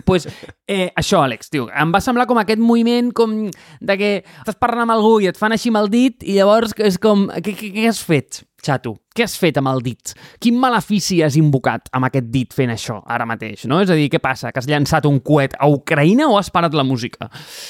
[0.08, 0.28] Pues,
[0.68, 3.36] eh, això, Àlex, tio, em va semblar com aquest moviment com
[3.80, 6.74] de que estàs parlant amb algú i et fan així amb el dit i llavors
[6.78, 8.96] és com, què, què, què has fet, xato?
[9.14, 10.14] Què has fet amb el dit?
[10.42, 13.80] Quin malefici has invocat amb aquest dit fent això ara mateix, no?
[13.84, 14.50] És a dir, què passa?
[14.50, 17.28] Que has llançat un coet a Ucraïna o has parat la música?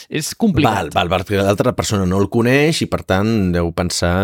[0.08, 0.94] És complicat.
[0.94, 4.14] Val, val, perquè l'altra persona no el coneix i per tant deu pensar...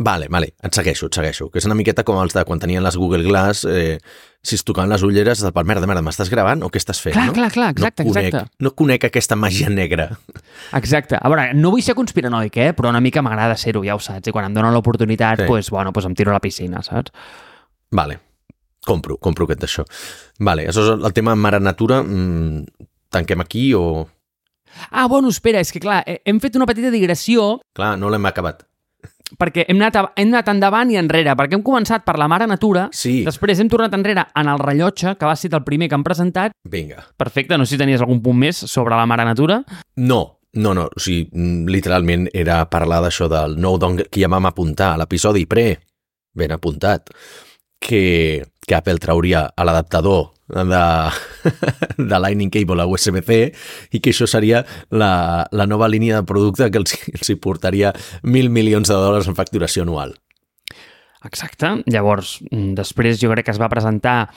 [0.00, 1.48] Vale, vale, et segueixo, et segueixo.
[1.50, 3.98] Que és una miqueta com els de quan tenien les Google Glass, eh,
[4.46, 7.16] si es tocaven les ulleres, de, merda, merda, m'estàs gravant o què estàs fent?
[7.16, 7.34] Clar, no?
[7.34, 8.62] clar, clar, exacte, no conec, exacte.
[8.62, 10.06] No conec aquesta màgia negra.
[10.78, 11.18] Exacte.
[11.18, 12.68] A veure, no vull ser conspiranoic, eh?
[12.78, 14.30] però una mica m'agrada ser-ho, ja ho saps.
[14.30, 15.48] I quan em donen l'oportunitat, Sí.
[15.50, 17.10] pues, bueno, pues em tiro a la piscina, saps?
[17.90, 18.20] Vale,
[18.86, 19.86] compro, compro aquest d'això.
[20.38, 22.04] Vale, això és el tema mare natura.
[22.04, 24.06] Mm, tanquem aquí o...
[24.92, 28.67] Ah, bueno, espera, és que clar, hem fet una petita digressió Clar, no l'hem acabat.
[29.36, 32.46] Perquè hem anat, a- hem anat endavant i enrere, perquè hem començat per la mare
[32.46, 35.94] natura, Sí, després hem tornat enrere en el rellotge, que va ser el primer que
[35.96, 36.52] hem presentat.
[36.64, 37.04] vinga.
[37.16, 39.62] Perfecte, no sé si tenies algun punt més sobre la mare natura.
[39.96, 44.28] No, no, no, o sigui, mm, literalment era parlar d'això del no dongle que ja
[44.28, 45.78] vam apuntar a l'episodi pre,
[46.34, 47.10] ben apuntat,
[47.78, 50.84] que, que Apple trauria a l'adaptador de,
[51.96, 53.40] de Lightning Cable a USB-C
[53.92, 57.92] i que això seria la, la nova línia de producte que els, els hi portaria
[58.22, 60.16] mil milions de dòlars en facturació anual.
[61.26, 61.82] Exacte.
[61.90, 62.38] Llavors,
[62.78, 64.28] després jo crec que es va presentar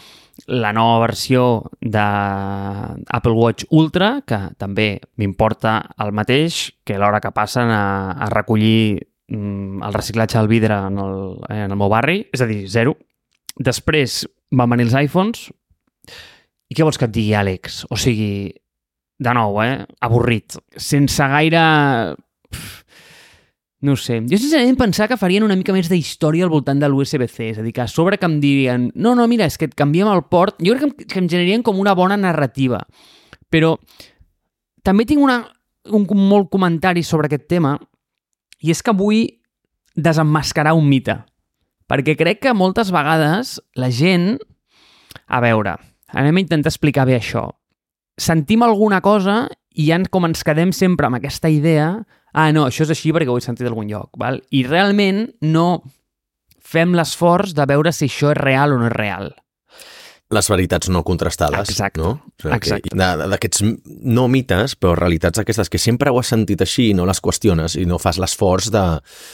[0.47, 7.33] la nova versió de Apple Watch Ultra, que també m'importa el mateix que l'hora que
[7.35, 8.97] passen a, a recollir
[9.29, 11.15] mm, el reciclatge del vidre en el,
[11.49, 12.97] en el meu barri, és a dir, zero.
[13.59, 14.21] Després
[14.55, 15.49] van venir els iPhones,
[16.71, 17.83] i què vols que et digui, Àlex?
[17.91, 18.51] O sigui,
[19.21, 19.83] de nou, eh?
[20.07, 20.57] Avorrit.
[20.79, 21.63] Sense gaire...
[23.81, 24.19] No sé.
[24.29, 27.57] Jo sincerament pensava que farien una mica més de història al voltant de l'USB-C, és
[27.57, 30.09] a dir, que a sobre que em dirien no, no, mira, és que et canviem
[30.11, 32.83] el port, jo crec que em, que em generarien com una bona narrativa.
[33.49, 33.73] Però
[34.85, 35.39] també tinc una,
[35.97, 37.73] un molt comentari sobre aquest tema
[38.61, 39.25] i és que vull
[39.97, 41.17] desemmascarar un mite.
[41.91, 44.37] Perquè crec que moltes vegades la gent...
[45.27, 45.73] A veure,
[46.15, 47.49] anem a intentar explicar bé això.
[48.19, 49.43] Sentim alguna cosa
[49.75, 51.89] i ja com ens quedem sempre amb aquesta idea
[52.33, 54.39] ah, no, això és així perquè ho he sentit d'algun lloc, val?
[54.51, 55.83] i realment no
[56.61, 59.31] fem l'esforç de veure si això és real o no és real.
[60.31, 62.11] Les veritats no contrastades, Exacte, no?
[62.15, 62.95] O sigui, exacte.
[63.31, 63.63] D'aquests
[64.07, 67.75] no mites, però realitats aquestes que sempre ho has sentit així i no les qüestiones
[67.79, 68.83] i no fas l'esforç de,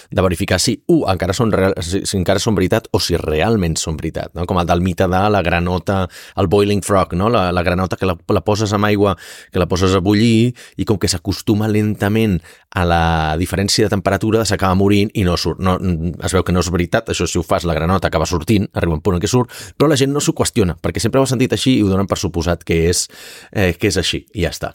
[0.09, 3.77] de verificar si, uh, encara són, real, si, si encara són veritat o si realment
[3.79, 4.47] són veritat, no?
[4.49, 6.03] com el del mite de la granota,
[6.41, 7.29] el boiling frog, no?
[7.33, 9.15] la, la granota que la, la poses amb aigua,
[9.53, 12.39] que la poses a bullir i com que s'acostuma lentament
[12.77, 13.03] a la
[13.39, 15.61] diferència de temperatura s'acaba morint i no surt.
[15.63, 18.67] No, es veu que no és veritat, això si ho fas la granota acaba sortint,
[18.73, 21.27] arriba un punt en què surt, però la gent no s'ho qüestiona, perquè sempre ho
[21.27, 23.07] ha sentit així i ho donen per suposat que és,
[23.51, 24.71] eh, que és així, i ja està.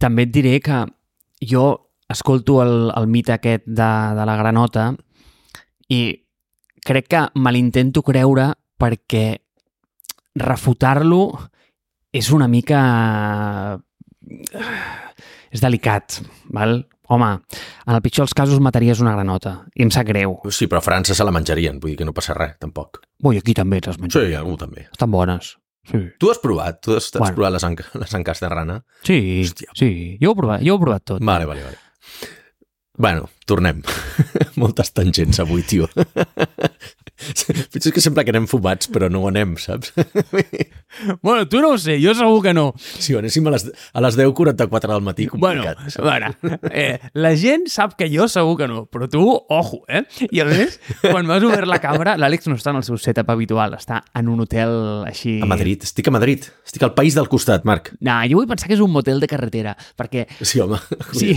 [0.00, 0.84] També et diré que
[1.40, 1.64] jo
[2.10, 4.90] escolto el, el mite aquest de, de la granota
[5.88, 6.02] i
[6.84, 8.50] crec que me l'intento creure
[8.80, 9.24] perquè
[10.40, 11.22] refutar-lo
[12.12, 12.80] és una mica...
[15.50, 16.20] és delicat,
[16.54, 16.82] val?
[17.10, 17.28] Home,
[17.88, 20.36] en el pitjor dels casos mataries una granota i em sap greu.
[20.54, 23.00] Sí, però a França se la menjarien, vull dir que no passa res, tampoc.
[23.22, 24.20] Ui, aquí també les menjo.
[24.20, 24.86] Sí, algú també.
[24.90, 25.56] Estan bones.
[25.90, 25.98] Sí.
[26.20, 26.80] Tu has provat?
[26.84, 27.34] Tu has, has Bueno.
[27.36, 27.64] provat les,
[28.00, 28.84] les anques de rana?
[29.02, 29.72] Sí, Hòstia.
[29.76, 30.18] sí.
[30.22, 31.22] Jo ho he provat, jo ho he provat tot.
[31.24, 31.78] Vale, vale, vale.
[33.00, 33.80] Bueno, tornem.
[34.60, 35.88] Moltes tangents avui, tio.
[37.72, 39.92] Potser és que sempre que anem fumats, però no ho anem, saps?
[41.22, 42.72] Bueno, tu no ho sé, jo segur que no.
[42.80, 43.62] Si ho anéssim a les,
[43.94, 46.00] a les 10.44 del matí, Bueno, complicat.
[46.02, 50.02] bueno eh, la gent sap que jo segur que no, però tu, ojo, eh?
[50.30, 53.30] I a més, quan m'has obert la càmera, l'Àlex no està en el seu setup
[53.30, 54.74] habitual, està en un hotel
[55.06, 55.38] així...
[55.44, 56.50] A Madrid, estic a Madrid.
[56.66, 57.92] Estic al país del costat, Marc.
[58.02, 60.26] Nah, jo vull pensar que és un motel de carretera, perquè...
[60.42, 60.82] Sí, home.
[61.20, 61.36] Sí.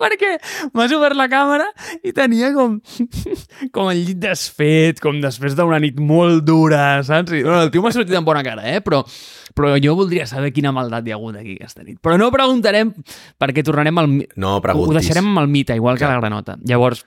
[0.00, 0.34] Perquè
[0.76, 1.68] m'has obert la càmera
[2.06, 2.78] i tenia com,
[3.74, 7.34] com el llit desfet, com després d'una nit molt dura, saps?
[7.36, 8.80] I, bueno, el tio m'ha sortit amb bona cara, eh?
[8.84, 9.02] Però,
[9.56, 12.00] però jo voldria saber quina maldat hi ha hagut aquí aquesta nit.
[12.02, 12.92] Però no preguntarem
[13.40, 14.12] perquè tornarem al...
[14.40, 15.00] No Ho preguntis.
[15.00, 16.16] deixarem amb el mite, igual que Clar.
[16.16, 16.58] la granota.
[16.64, 17.04] Llavors,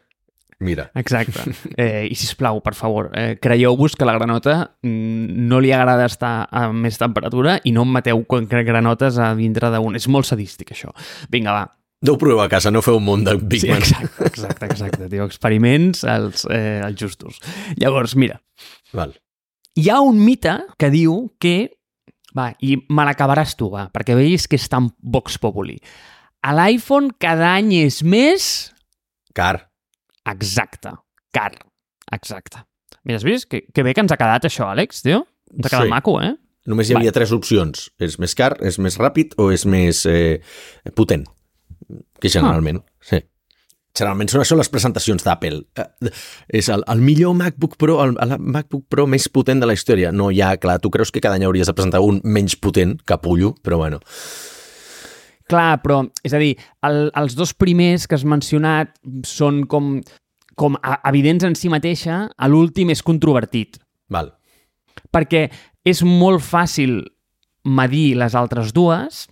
[0.64, 1.52] Mira, exacte.
[1.78, 6.48] Eh, I, sisplau, per favor, eh, creieu-vos que la granota mm, no li agrada estar
[6.52, 9.98] a més temperatura i no em mateu granotes a dintre d'un...
[10.00, 10.94] És molt sadístic, això.
[11.34, 11.66] Vinga, va.
[12.12, 13.80] Ho proveu a casa, no feu un munt de Big Sí, Man.
[13.80, 15.24] exacte, exacte, exacte, tio.
[15.24, 17.38] Experiments els, eh, els justos.
[17.80, 18.42] Llavors, mira,
[18.92, 19.14] Val.
[19.80, 21.72] hi ha un mite que diu que...
[22.36, 25.78] Va, i me l'acabaràs tu, va, perquè veus que és tan Vox Populi.
[26.44, 28.72] A l'iPhone cada any és més...
[29.34, 29.70] Car.
[30.30, 30.92] Exacte.
[31.34, 31.54] Car.
[32.12, 32.64] Exacte.
[33.06, 33.48] Mira, has vist?
[33.52, 35.24] Que, que bé que ens ha quedat això, Àlex, tio.
[35.54, 35.94] Ens ha quedat Sí.
[35.94, 36.34] maco, eh?
[36.66, 37.90] Només hi havia tres opcions.
[38.00, 40.40] És més car, és més ràpid o és més eh,
[40.96, 41.26] potent?
[42.20, 42.98] Que generalment, ah.
[43.12, 43.22] sí.
[43.94, 45.60] Generalment són això les presentacions d'Apple.
[45.78, 46.12] Eh,
[46.58, 50.10] és el, el millor MacBook Pro, el, el MacBook Pro més potent de la història.
[50.12, 53.54] No, ja, clar, tu creus que cada any hauries de presentar un menys potent, capullo,
[53.62, 54.02] però bueno.
[55.52, 56.56] Clar, però, és a dir,
[56.88, 58.96] el, els dos primers que has mencionat
[59.30, 60.00] són com,
[60.58, 63.78] com evidents en si mateixa, l'últim és controvertit.
[64.10, 64.34] Val.
[65.14, 65.46] Perquè
[65.86, 67.04] és molt fàcil
[67.64, 69.28] medir les altres dues,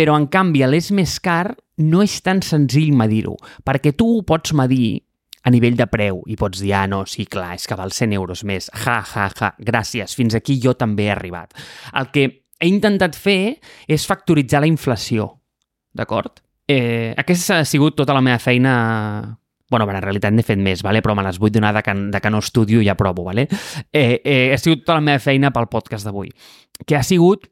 [0.00, 1.52] però en canvi l'és més car
[1.84, 3.34] no és tan senzill medir-ho,
[3.66, 5.02] perquè tu ho pots medir
[5.44, 8.16] a nivell de preu i pots dir, ah, no, sí, clar, és que val 100
[8.16, 11.52] euros més, ja, ja, ja, gràcies, fins aquí jo també he arribat.
[11.96, 12.24] El que
[12.60, 13.58] he intentat fer
[13.88, 15.28] és factoritzar la inflació,
[15.96, 16.40] d'acord?
[16.70, 18.74] Eh, aquesta ha sigut tota la meva feina
[19.70, 20.98] bueno, en realitat n'he fet més, vale?
[21.04, 23.28] però me les vull donar de que, de que no estudio i ja provo.
[23.28, 23.46] Vale?
[23.92, 26.32] Eh, eh, ha sigut tota la meva feina pel podcast d'avui,
[26.82, 27.46] que ha sigut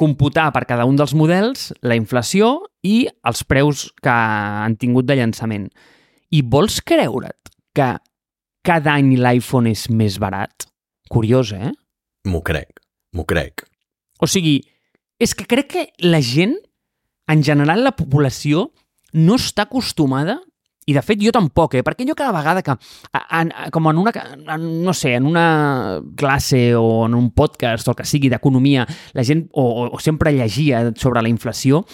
[0.00, 2.54] computar per cada un dels models la inflació
[2.86, 5.68] i els preus que han tingut de llançament.
[6.32, 7.92] I vols creure't que
[8.64, 10.66] cada any l'iPhone és més barat?
[11.10, 11.72] Curiós, eh?
[12.30, 12.80] M'ho crec,
[13.16, 13.66] m'ho crec.
[14.20, 14.60] O sigui,
[15.20, 16.56] és que crec que la gent,
[17.28, 18.70] en general la població,
[19.12, 20.38] no està acostumada
[20.86, 21.82] i de fet jo tampoc, eh?
[21.86, 22.74] perquè jo cada vegada que,
[23.36, 24.12] en, com en una,
[24.56, 28.86] en, no sé, en una classe o en un podcast o el que sigui d'economia,
[29.14, 31.84] la gent o, o sempre llegia sobre la inflació,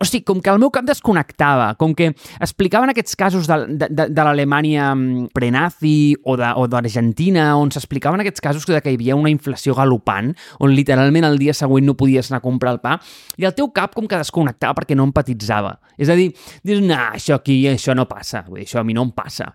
[0.00, 2.10] o sigui, com que el meu cap desconnectava, com que
[2.42, 8.42] explicaven aquests casos de, de, de, de l'Alemanya mm, prenazi o d'Argentina, on s'explicaven aquests
[8.42, 12.30] casos de que hi havia una inflació galopant, on literalment el dia següent no podies
[12.30, 12.96] anar a comprar el pa,
[13.38, 15.76] i el teu cap com que desconnectava perquè no empatitzava.
[15.96, 16.32] És a dir,
[16.66, 19.52] dius, no, això aquí, això no passa, vull dir, això a mi no em passa.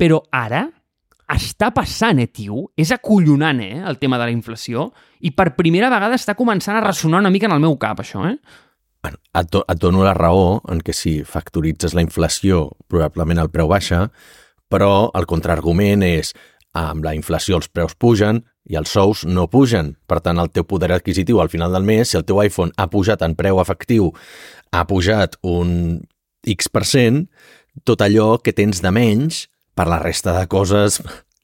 [0.00, 0.64] Però ara
[1.34, 2.70] està passant, eh, tio?
[2.76, 6.84] És acollonant, eh, el tema de la inflació, i per primera vegada està començant a
[6.84, 8.36] ressonar una mica en el meu cap, això, eh?
[9.04, 13.50] Bueno, et, do, et dono la raó en que si factoritzes la inflació probablement el
[13.52, 14.06] preu baixa,
[14.72, 16.30] però el contraargument és
[16.72, 19.92] amb la inflació els preus pugen i els sous no pugen.
[20.08, 22.88] Per tant, el teu poder adquisitiu al final del mes, si el teu iPhone ha
[22.88, 24.08] pujat en preu efectiu,
[24.72, 26.00] ha pujat un
[26.48, 27.28] X%,
[27.84, 29.44] tot allò que tens de menys
[29.76, 31.02] per la resta de coses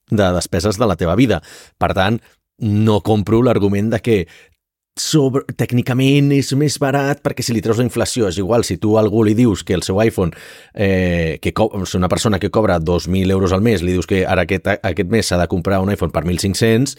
[0.08, 1.42] de despeses de la teva vida.
[1.76, 2.22] Per tant,
[2.60, 4.16] no compro l'argument de que
[4.98, 8.96] sobre, tècnicament és més barat perquè si li treus la inflació és igual, si tu
[8.96, 10.35] a algú li dius que el seu iPhone,
[10.74, 14.44] eh, que és una persona que cobra 2.000 euros al mes, li dius que ara
[14.48, 16.96] aquest, aquest mes s'ha de comprar un iPhone per 1.500,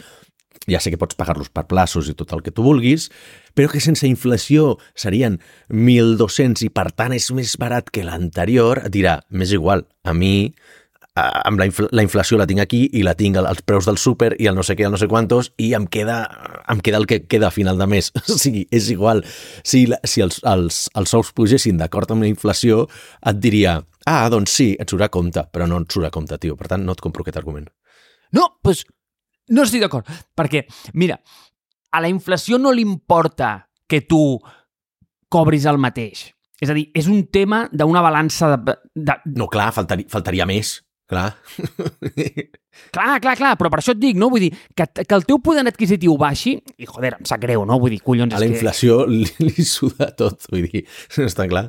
[0.69, 3.09] ja sé que pots pagar-los per plaços i tot el que tu vulguis,
[3.57, 9.21] però que sense inflació serien 1.200 i per tant és més barat que l'anterior, dirà,
[9.29, 10.53] m'és igual, a mi
[11.15, 14.31] amb la, infl la inflació la tinc aquí i la tinc als preus del súper
[14.39, 16.21] i el no sé què, el no sé quantos, i em queda,
[16.71, 18.11] em queda el que queda a final de mes.
[18.31, 19.25] O sigui, és igual.
[19.67, 22.85] Si, la, si els, els, els sous pugessin d'acord amb la inflació,
[23.27, 26.37] et diria, ah, doncs sí, et surt a compte, però no et surt a compte,
[26.39, 26.55] tio.
[26.59, 27.67] Per tant, no et compro aquest argument.
[28.31, 28.85] No, doncs pues,
[29.51, 30.63] no estic d'acord, perquè,
[30.95, 31.19] mira,
[31.91, 34.39] a la inflació no li importa que tu
[35.31, 36.29] cobris el mateix.
[36.61, 39.17] És a dir, és un tema d'una balança de, de...
[39.35, 40.77] No, clar, faltaria, faltaria més.
[41.11, 41.35] Clar.
[42.95, 44.29] clar, clar, clar, però per això et dic, no?
[44.31, 47.81] Vull dir, que, que el teu poder adquisitiu baixi, i joder, em sap greu, no?
[47.81, 48.31] Vull dir, collons...
[48.37, 49.17] A la inflació que...
[49.19, 50.85] li, li suda tot, vull dir,
[51.27, 51.67] està clar.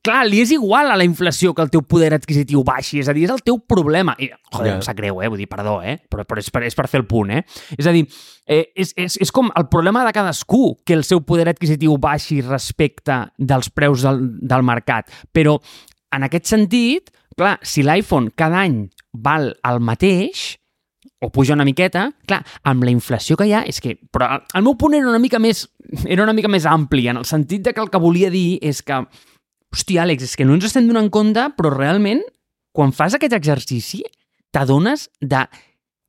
[0.00, 3.12] Clar, li és igual a la inflació que el teu poder adquisitiu baixi, és a
[3.12, 4.14] dir, és el teu problema.
[4.16, 4.78] I, joder, ja.
[4.78, 5.28] em sap greu, eh?
[5.28, 5.98] Vull dir, perdó, eh?
[6.08, 7.42] Però, però és, per, és per fer el punt, eh?
[7.76, 8.06] És a dir,
[8.48, 12.40] eh, és, és, és com el problema de cadascú que el seu poder adquisitiu baixi
[12.46, 15.12] respecte dels preus del, del mercat.
[15.36, 15.58] Però,
[16.16, 20.60] en aquest sentit, clar, si l'iPhone cada any val el mateix,
[21.20, 23.96] o puja una miqueta, clar, amb la inflació que hi ha, és que...
[24.12, 25.66] Però el meu punt era una mica més,
[26.06, 28.80] era una mica més ampli, en el sentit de que el que volia dir és
[28.84, 29.02] que,
[29.74, 32.22] hòstia, Àlex, és que no ens estem donant compte, però realment,
[32.76, 34.02] quan fas aquest exercici,
[34.54, 35.44] t'adones de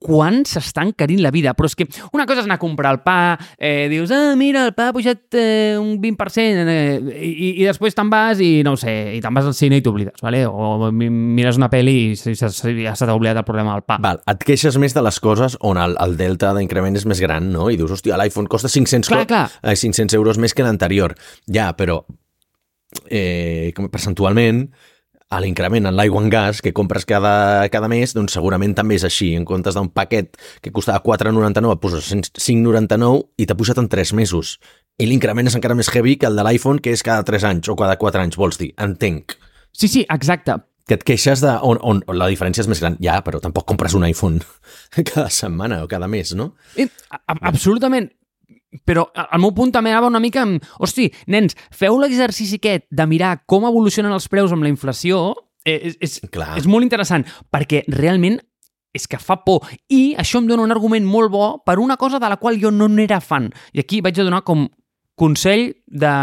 [0.01, 1.53] quan s'està encarint la vida.
[1.57, 4.65] Però és que una cosa és anar a comprar el pa, eh, dius, ah, mira,
[4.65, 8.75] el pa ha pujat eh, un 20%, eh, i, i després te'n vas i, no
[8.79, 10.43] sé, i te'n vas al cine i t'oblides, ¿vale?
[10.49, 13.99] o mires una pel·li i ja se t'ha oblidat el problema del pa.
[14.01, 17.51] Val, et queixes més de les coses on el, el delta d'increment és més gran,
[17.53, 17.69] no?
[17.69, 19.45] I dius, hòstia, l'iPhone costa 500, clar, clar.
[19.61, 21.13] Eh, 500 euros més que l'anterior.
[21.51, 22.01] Ja, però
[23.09, 24.65] eh, percentualment
[25.31, 29.05] a l'increment en l'aigua en gas que compres cada, cada mes, doncs segurament també és
[29.07, 29.29] així.
[29.39, 34.11] En comptes d'un paquet que costava 4,99 et poses 5,99 i t'ha pujat en 3
[34.19, 34.57] mesos.
[34.99, 37.71] I l'increment és encara més heavy que el de l'iPhone, que és cada 3 anys
[37.71, 38.73] o cada 4 anys, vols dir.
[38.77, 39.37] Entenc.
[39.71, 40.59] Sí, sí, exacte.
[40.89, 42.97] que et queixes de on, on, on la diferència és més gran.
[42.99, 44.41] Ja, però tampoc compres un iPhone
[45.13, 46.55] cada setmana o cada mes, no?
[47.09, 48.09] A- a- absolutament.
[48.87, 50.63] Però el meu punt també anava una mica amb...
[50.79, 55.33] Hosti, nens, feu l'exercici aquest de mirar com evolucionen els preus amb la inflació
[55.65, 56.53] eh, és, és, Clar.
[56.59, 58.39] és molt interessant, perquè realment
[58.95, 59.67] és que fa por.
[59.91, 62.71] I això em dona un argument molt bo per una cosa de la qual jo
[62.71, 63.49] no n'era fan.
[63.75, 64.67] I aquí vaig a donar com
[65.19, 66.15] consell de,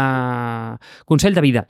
[1.09, 1.65] consell de vida.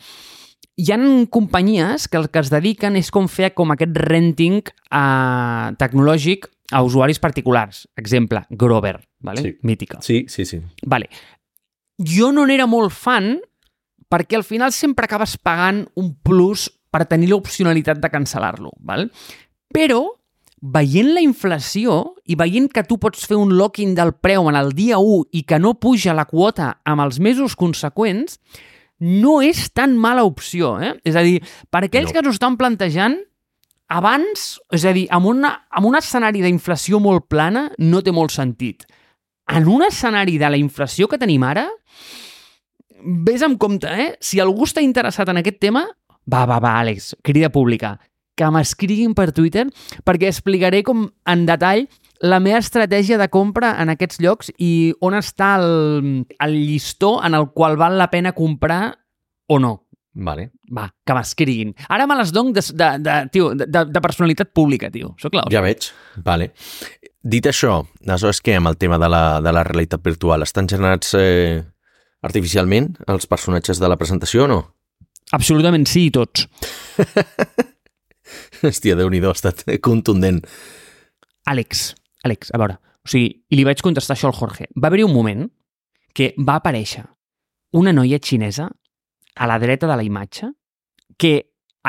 [0.79, 5.65] Hi han companyies que el que es dediquen és com fer com aquest renting eh,
[5.79, 7.87] tecnològic a usuaris particulars.
[7.95, 9.41] Exemple, Grover, vale?
[9.41, 9.57] Sí.
[9.61, 10.01] mítica.
[10.01, 10.61] Sí, sí, sí.
[10.85, 11.09] Vale.
[11.99, 13.39] Jo no n'era molt fan
[14.09, 18.71] perquè al final sempre acabes pagant un plus per tenir l'opcionalitat de cancel·lar-lo.
[18.81, 19.11] Val?
[19.73, 19.99] Però,
[20.61, 24.73] veient la inflació i veient que tu pots fer un lock-in del preu en el
[24.73, 28.39] dia 1 i que no puja la quota amb els mesos conseqüents,
[28.99, 30.73] no és tan mala opció.
[30.81, 30.95] Eh?
[31.07, 31.39] És a dir,
[31.69, 32.15] per aquells No.
[32.15, 32.19] no.
[32.19, 33.19] que s'ho estan plantejant,
[33.89, 38.33] abans, és a dir, amb, una, amb un escenari d'inflació molt plana, no té molt
[38.33, 38.85] sentit.
[39.49, 41.65] En un escenari de la inflació que tenim ara,
[43.25, 44.11] vés amb compte, eh?
[44.21, 45.87] Si algú està interessat en aquest tema,
[46.29, 47.97] va, va, va, Àlex, crida pública,
[48.37, 49.65] que m'escriguin per Twitter
[50.07, 51.87] perquè explicaré com en detall
[52.23, 57.35] la meva estratègia de compra en aquests llocs i on està el, el llistó en
[57.35, 58.99] el qual val la pena comprar
[59.47, 59.88] o no.
[60.19, 60.49] Vale.
[60.75, 61.71] Va, que m'escriguin.
[61.87, 65.13] Ara me les dono de, de, de, tio, de, de personalitat pública, tio.
[65.21, 65.87] Sóc la Ja veig.
[66.25, 66.51] Vale.
[67.23, 70.43] Dit això, aleshores què amb el tema de la, de la realitat virtual?
[70.43, 71.61] Estan generats eh,
[72.25, 74.59] artificialment els personatges de la presentació o no?
[75.35, 76.47] Absolutament sí, i tots.
[78.65, 80.41] Hòstia, Déu-n'hi-do, ha estat contundent.
[81.49, 81.93] Àlex,
[82.27, 84.67] Àlex, a veure, o sigui, i li vaig contestar això al Jorge.
[84.75, 85.47] Va haver-hi un moment
[86.13, 87.05] que va aparèixer
[87.79, 88.67] una noia xinesa
[89.35, 90.51] a la dreta de la imatge
[91.19, 91.33] que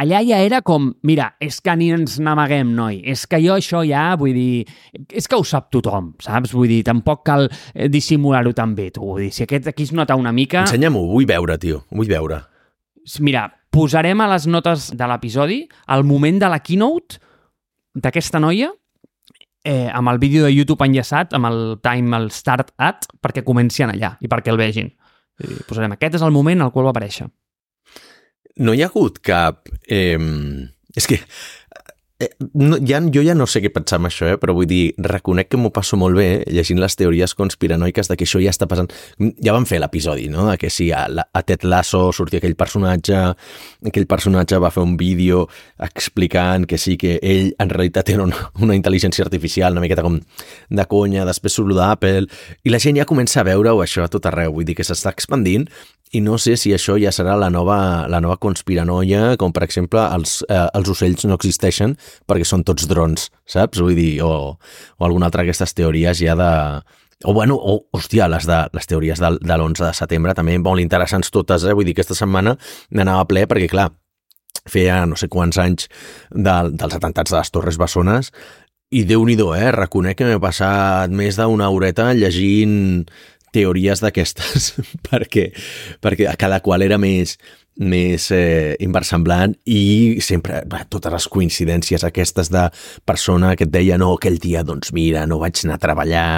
[0.01, 3.83] allà ja era com, mira, és que ni ens n'amaguem, noi, és que jo això
[3.87, 4.65] ja, vull dir,
[5.09, 6.55] és que ho sap tothom, saps?
[6.57, 9.05] Vull dir, tampoc cal eh, dissimular-ho tan bé, tu.
[9.05, 10.65] Vull dir, si aquest aquí es nota una mica...
[10.67, 12.43] Ensenya-m'ho, vull veure, tio, vull veure.
[13.25, 15.65] Mira, posarem a les notes de l'episodi
[15.95, 17.19] el moment de la keynote
[17.95, 18.71] d'aquesta noia
[19.65, 23.85] eh, amb el vídeo de YouTube enllaçat, amb el time, el start at, perquè comenci
[23.85, 24.93] en allà i perquè el vegin.
[25.41, 27.29] I posarem, aquest és el moment al qual va aparèixer.
[28.61, 29.71] No hi ha hagut cap...
[29.89, 30.19] Eh,
[30.99, 31.21] és que
[32.55, 34.37] no, ja, jo ja no sé què pensar amb això, eh?
[34.41, 38.27] però vull dir, reconec que m'ho passo molt bé llegint les teories conspiranoiques de que
[38.29, 38.91] això ja està passant.
[39.41, 43.23] Ja vam fer l'episodi, no?, de que si a, a Ted Lasso sortia aquell personatge,
[43.89, 45.47] aquell personatge va fer un vídeo
[45.81, 50.21] explicant que sí, que ell en realitat era una, una intel·ligència artificial, una miqueta com
[50.21, 52.29] de conya, després surt d'Apple,
[52.65, 55.15] i la gent ja comença a veure-ho això a tot arreu, vull dir que s'està
[55.15, 55.69] expandint
[56.13, 60.03] i no sé si això ja serà la nova, la nova conspiranoia, com per exemple
[60.17, 61.95] els, eh, els ocells no existeixen
[62.27, 63.79] perquè són tots drons, saps?
[63.79, 66.51] Vull dir, o, o alguna altra d'aquestes teories ja de...
[67.29, 70.81] O bueno, o, hòstia, les, de, les teories del, de l'11 de setembre també molt
[70.81, 71.75] interessants totes, eh?
[71.77, 72.57] Vull dir, aquesta setmana
[72.97, 73.91] n'anava ple perquè, clar,
[74.71, 75.87] feia no sé quants anys
[76.31, 78.33] de, dels atentats de les Torres Bessones
[78.91, 79.71] i déu nhi eh?
[79.71, 83.07] Reconec que m'he passat més d'una horeta llegint
[83.55, 84.75] teories d'aquestes
[85.09, 85.51] perquè,
[86.03, 87.37] perquè a cada qual era més,
[87.81, 92.67] més eh, inversemblant i sempre va, totes les coincidències aquestes de
[93.09, 96.31] persona que et deia no, aquell dia doncs mira, no vaig anar a treballar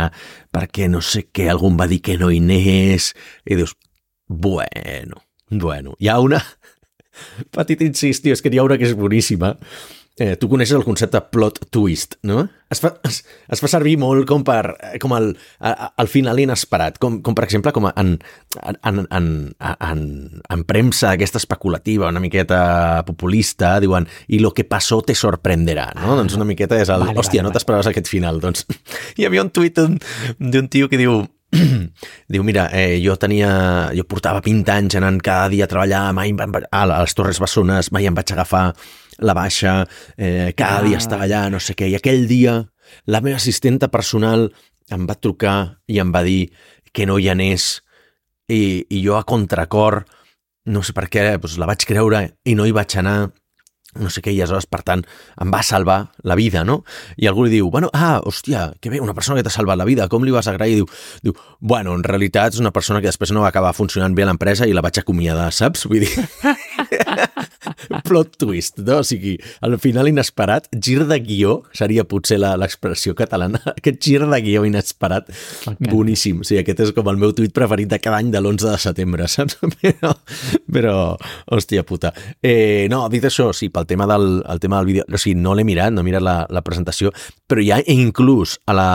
[0.55, 3.13] perquè no sé què, algú em va dir que no hi anés
[3.47, 3.75] i dius,
[4.29, 6.43] bueno, bueno, hi ha una
[7.57, 9.57] petit incís, tio, és que n'hi ha una que és boníssima
[10.21, 12.43] Eh, tu coneixes el concepte plot twist, no?
[12.73, 15.31] Es fa, es, es fa servir molt com per eh, com el,
[15.65, 18.13] el final inesperat, com, com per exemple com en,
[18.61, 19.31] en, en, en,
[19.73, 20.05] en,
[20.53, 22.61] en premsa aquesta especulativa, una miqueta
[23.09, 26.13] populista, diuen i lo que passó te sorprenderà, no?
[26.13, 28.45] Ah, doncs una miqueta és el, vale, hòstia, vale, no t'esperaves aquest final.
[28.45, 28.69] Doncs
[29.17, 31.23] hi havia un tuit d'un tio que diu
[32.33, 33.53] Diu, mira, eh, jo tenia...
[33.97, 38.09] Jo portava 20 anys anant cada dia a treballar, mai a les Torres Bessones, mai
[38.09, 38.71] em vaig agafar
[39.23, 40.83] la baixa, eh, cada Ah.
[40.87, 42.59] dia estava allà, no sé què, i aquell dia
[43.07, 44.51] la meva assistenta personal
[44.91, 46.51] em va trucar i em va dir
[46.93, 47.83] que no hi anés
[48.49, 50.03] i, i jo a contracor,
[50.67, 53.31] no sé per què, doncs la vaig creure i no hi vaig anar,
[53.99, 55.03] no sé què, i aleshores, per tant,
[55.41, 56.79] em va salvar la vida, no?
[57.17, 59.85] I algú li diu, bueno, ah, hòstia, que bé, una persona que t'ha salvat la
[59.89, 60.73] vida, com li vas agrair?
[60.73, 60.87] I diu,
[61.23, 64.31] diu, bueno, en realitat és una persona que després no va acabar funcionant bé a
[64.31, 65.87] l'empresa i la vaig acomiadar, saps?
[65.89, 66.13] Vull dir...
[68.09, 68.99] plot twist, no?
[69.03, 74.21] O sigui, al final inesperat, gir de guió, seria potser la- l'expressió catalana, aquest gir
[74.27, 75.29] de guió inesperat,
[75.67, 75.91] M'encanta.
[75.93, 76.41] boníssim.
[76.43, 78.79] O sigui, aquest és com el meu tuit preferit de cada any de l'11 de
[78.83, 79.59] setembre, saps?
[79.83, 80.13] Però,
[80.73, 80.97] però
[81.53, 82.13] hòstia puta.
[82.43, 85.55] Eh, no, dit això, sí, pel tema del, el tema del vídeo, o sigui, no
[85.59, 87.13] l'he mirat, no he mirat la, la presentació,
[87.49, 88.89] però ja inclús a la,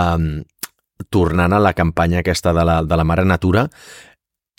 [1.14, 3.68] tornant a la campanya aquesta de la, de la Mare Natura,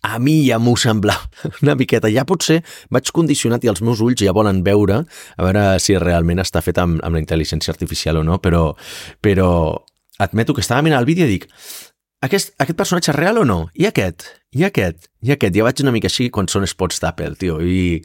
[0.03, 1.28] a mi ja m'ho semblava
[1.62, 2.11] una miqueta.
[2.12, 2.61] Ja potser
[2.94, 6.78] vaig condicionat i els meus ulls ja volen veure a veure si realment està fet
[6.78, 8.72] amb, amb la intel·ligència artificial o no, però,
[9.24, 9.51] però
[10.18, 11.49] admeto que estava mirant el vídeo i dic
[12.24, 13.61] aquest, aquest personatge és real o no?
[13.78, 14.26] I aquest?
[14.57, 15.07] I aquest?
[15.22, 15.55] I aquest?
[15.55, 18.03] Ja vaig una mica així quan són spots d'Apple, tio, i,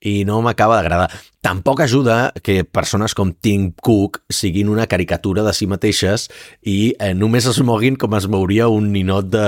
[0.00, 1.08] i no m'acaba d'agradar.
[1.44, 6.26] Tampoc ajuda que persones com Tim Cook siguin una caricatura de si mateixes
[6.62, 9.46] i eh, només es moguin com es mouria un ninot de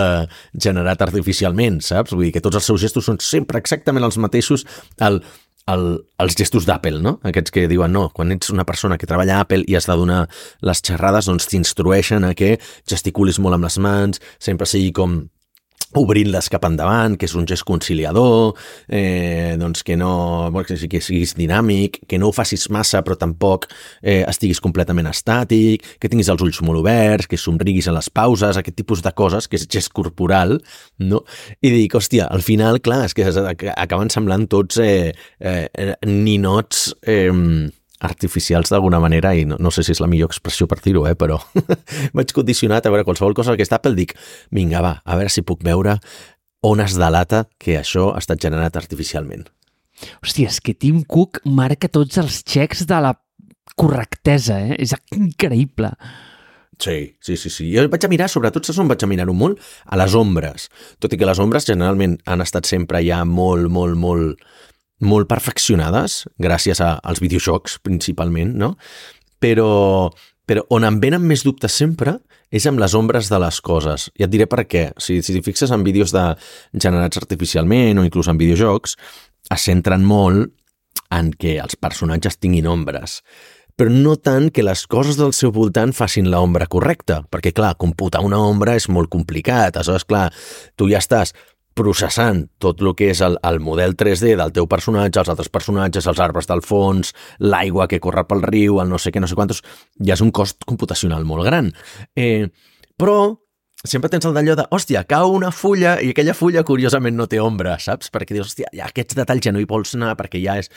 [0.55, 2.15] generat artificialment, saps?
[2.15, 4.65] Vull dir que tots els seus gestos són sempre exactament els mateixos
[5.05, 5.21] el,
[5.69, 5.87] el,
[6.23, 7.19] els gestos d'Apple, no?
[7.29, 9.97] Aquests que diuen, no, quan ets una persona que treballa a Apple i has de
[9.99, 10.23] donar
[10.65, 12.57] les xerrades, doncs t'instrueixen a que
[12.89, 15.21] gesticulis molt amb les mans, sempre sigui com
[15.97, 18.55] obrint-les cap endavant, que és un gest conciliador,
[18.89, 23.17] eh, doncs que no que, sigui- que siguis dinàmic, que no ho facis massa però
[23.17, 23.67] tampoc
[24.03, 28.57] eh, estiguis completament estàtic, que tinguis els ulls molt oberts, que somriguis a les pauses,
[28.57, 30.59] aquest tipus de coses, que és gest corporal,
[30.99, 31.23] no?
[31.63, 33.27] I dic, hòstia, al final, clar, és que
[33.75, 37.31] acaben semblant tots eh, eh, ninots eh,
[38.05, 41.17] artificials d'alguna manera i no, no sé si és la millor expressió per dir-ho, eh,
[41.19, 41.39] però
[42.19, 44.15] vaig condicionat a veure qualsevol cosa que està Apple, dic,
[44.55, 45.99] vinga, va, a veure si puc veure
[46.67, 49.47] on es delata que això ha estat generat artificialment.
[50.23, 53.15] Hòstia, és que Tim Cook marca tots els xecs de la
[53.79, 54.79] correctesa, eh?
[54.79, 55.93] És increïble.
[56.79, 57.67] Sí, sí, sí, sí.
[57.75, 59.59] Jo vaig a mirar, sobretot saps on vaig a mirar-ho molt?
[59.87, 60.69] A les ombres.
[61.03, 64.45] Tot i que les ombres generalment han estat sempre ja molt, molt, molt,
[65.05, 68.75] molt perfeccionades, gràcies a, als videojocs, principalment, no?
[69.39, 70.09] Però,
[70.49, 72.19] però on em venen més dubtes sempre
[72.51, 74.09] és amb les ombres de les coses.
[74.19, 74.89] I et diré per què.
[74.99, 76.25] Si, si t'hi fixes en vídeos de
[76.73, 78.97] generats artificialment o inclús en videojocs,
[79.55, 80.51] es centren molt
[81.15, 83.23] en que els personatges tinguin ombres
[83.79, 88.25] però no tant que les coses del seu voltant facin l'ombra correcta, perquè, clar, computar
[88.27, 90.25] una ombra és molt complicat, aleshores, clar,
[90.75, 91.31] tu ja estàs
[91.79, 96.09] processant tot el que és el, el model 3D del teu personatge, els altres personatges,
[96.11, 99.39] els arbres del fons, l'aigua que corre pel riu, el no sé què, no sé
[99.39, 99.63] quantos,
[100.03, 101.71] ja és un cost computacional molt gran.
[102.19, 102.49] Eh,
[102.99, 103.19] però
[103.85, 107.39] sempre tens el d'allò de, hòstia, cau una fulla i aquella fulla curiosament no té
[107.43, 108.11] ombra, saps?
[108.15, 110.73] Perquè dius, hòstia, ja aquests detalls ja no hi vols anar perquè ja és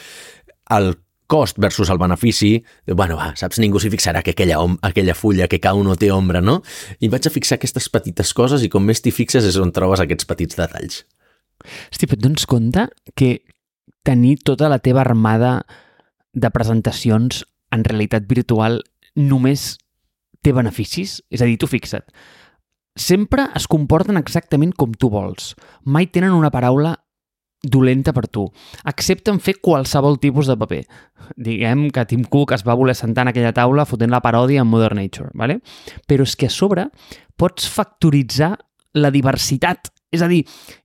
[0.72, 0.94] el
[1.32, 2.58] cost versus el benefici,
[2.92, 6.42] bueno, va, saps, ningú s'hi fixarà que aquella, aquella fulla que cau no té ombra,
[6.44, 6.60] no?
[7.00, 10.04] I vaig a fixar aquestes petites coses i com més t'hi fixes és on trobes
[10.04, 11.06] aquests petits detalls.
[11.64, 13.32] Hosti, però et dones compte que
[14.04, 15.62] tenir tota la teva armada
[16.34, 18.82] de presentacions en realitat virtual
[19.16, 19.76] només
[20.42, 21.20] té beneficis?
[21.32, 22.08] És a dir, tu fixa't,
[22.96, 25.54] sempre es comporten exactament com tu vols.
[25.86, 26.98] Mai tenen una paraula
[27.62, 28.48] dolenta per tu.
[28.90, 30.82] Accepten fer qualsevol tipus de paper.
[31.38, 34.70] Diguem que Tim Cook es va voler sentar en aquella taula fotent la paròdia en
[34.72, 35.62] Modern Nature, ¿vale?
[36.08, 36.90] però és que a sobre
[37.38, 38.56] pots factoritzar
[38.94, 39.92] la diversitat.
[40.12, 40.44] És a dir,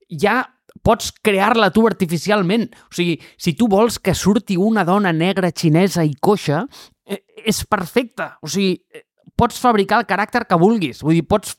[0.08, 0.42] ja
[0.86, 2.68] pots crear-la tu artificialment.
[2.90, 6.66] O sigui, si tu vols que surti una dona negra xinesa i coixa,
[7.06, 8.28] eh, és perfecte.
[8.42, 8.76] O sigui,
[9.36, 11.02] pots fabricar el caràcter que vulguis.
[11.04, 11.56] Vull dir, pots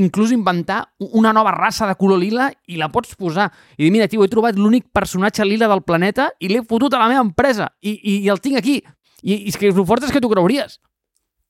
[0.00, 3.50] inclús inventar una nova raça de color lila i la pots posar.
[3.76, 7.02] I dir, mira, tio, he trobat l'únic personatge lila del planeta i l'he fotut a
[7.02, 8.80] la meva empresa i, i, i el tinc aquí.
[9.22, 10.78] I, i és que el fort és que t'ho creuries.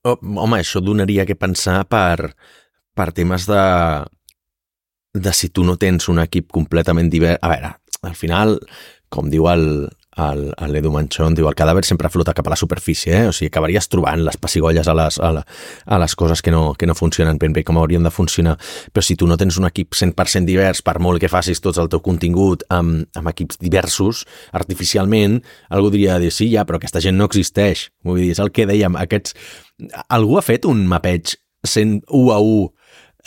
[0.06, 2.32] Oh, home, això donaria que pensar per,
[2.94, 3.62] per temes de,
[5.14, 7.38] de si tu no tens un equip completament divers...
[7.42, 7.74] A veure,
[8.08, 8.56] al final,
[9.12, 9.88] com diu el,
[10.18, 13.28] l'Edu Manchón, diu el cadàver sempre flota cap a la superfície, eh?
[13.28, 15.44] o sigui, acabaries trobant les pessigolles a les, a, la,
[15.86, 18.56] a les coses que no, que no funcionen ben bé com haurien de funcionar,
[18.92, 21.90] però si tu no tens un equip 100% divers, per molt que facis tot el
[21.92, 25.40] teu contingut amb, amb equips diversos, artificialment,
[25.70, 27.88] algú diria dir, sí, ja, però aquesta gent no existeix.
[28.04, 29.36] Vull dir, és el que dèiem, aquests...
[30.10, 32.77] Algú ha fet un mapeig sent 1 a 1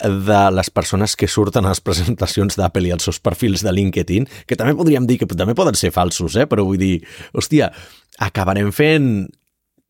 [0.02, 4.26] de les persones que surten a les presentacions d'Apple i als seus perfils de LinkedIn,
[4.46, 6.48] que també podríem dir que també poden ser falsos, eh?
[6.50, 6.98] però vull dir,
[7.32, 7.70] hòstia,
[8.18, 9.28] acabarem fent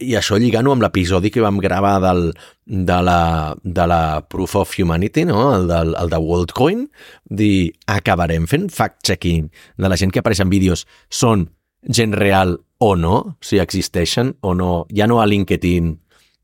[0.03, 2.33] i això lligant-ho amb l'episodi que vam gravar del,
[2.67, 5.45] de, la, de la Proof of Humanity, no?
[5.57, 6.85] el, del, el de WorldCoin,
[7.31, 9.49] dir, acabarem fent fact-checking
[9.79, 11.49] de la gent que apareix en vídeos són
[11.87, 15.97] gent real o no, si existeixen o no, ja no a LinkedIn.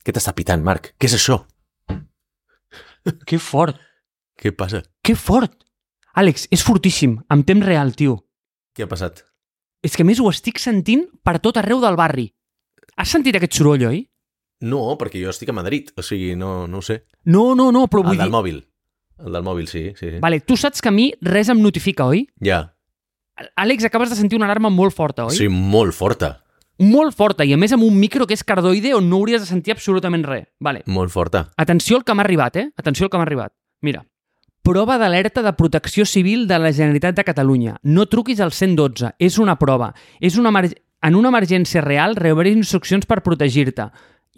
[0.06, 0.92] Què t'està pitant, Marc?
[0.98, 1.42] Què és això?
[3.28, 3.78] Que fort.
[4.38, 4.82] Què passa?
[5.02, 5.54] Que fort.
[6.18, 8.18] Àlex, és fortíssim, en temps real, tio.
[8.74, 9.24] Què ha passat?
[9.82, 12.26] És que més ho estic sentint per tot arreu del barri.
[12.98, 14.00] Has sentit aquest soroll, oi?
[14.66, 17.04] No, perquè jo estic a Madrid, o sigui, no, no ho sé.
[17.30, 18.34] No, no, no, però El vull del dir...
[18.34, 18.58] mòbil.
[19.18, 20.10] El del mòbil, sí, sí.
[20.14, 20.18] sí.
[20.22, 22.24] Vale, tu saps que a mi res em notifica, oi?
[22.42, 22.64] Ja.
[23.58, 25.36] Àlex, acabes de sentir una alarma molt forta, oi?
[25.38, 26.40] Sí, molt forta.
[26.78, 29.48] Molt forta, i a més amb un micro que és cardoide on no hauries de
[29.48, 30.46] sentir absolutament res.
[30.62, 30.84] Vale.
[30.86, 31.48] Molt forta.
[31.58, 32.68] Atenció al que m'ha arribat, eh?
[32.78, 33.52] Atenció al que m'ha arribat.
[33.82, 34.04] Mira.
[34.62, 37.78] Prova d'alerta de protecció civil de la Generalitat de Catalunya.
[37.82, 39.14] No truquis al 112.
[39.18, 39.92] És una prova.
[40.20, 40.70] És una emer...
[41.02, 43.86] En una emergència real rebràs instruccions per protegir-te.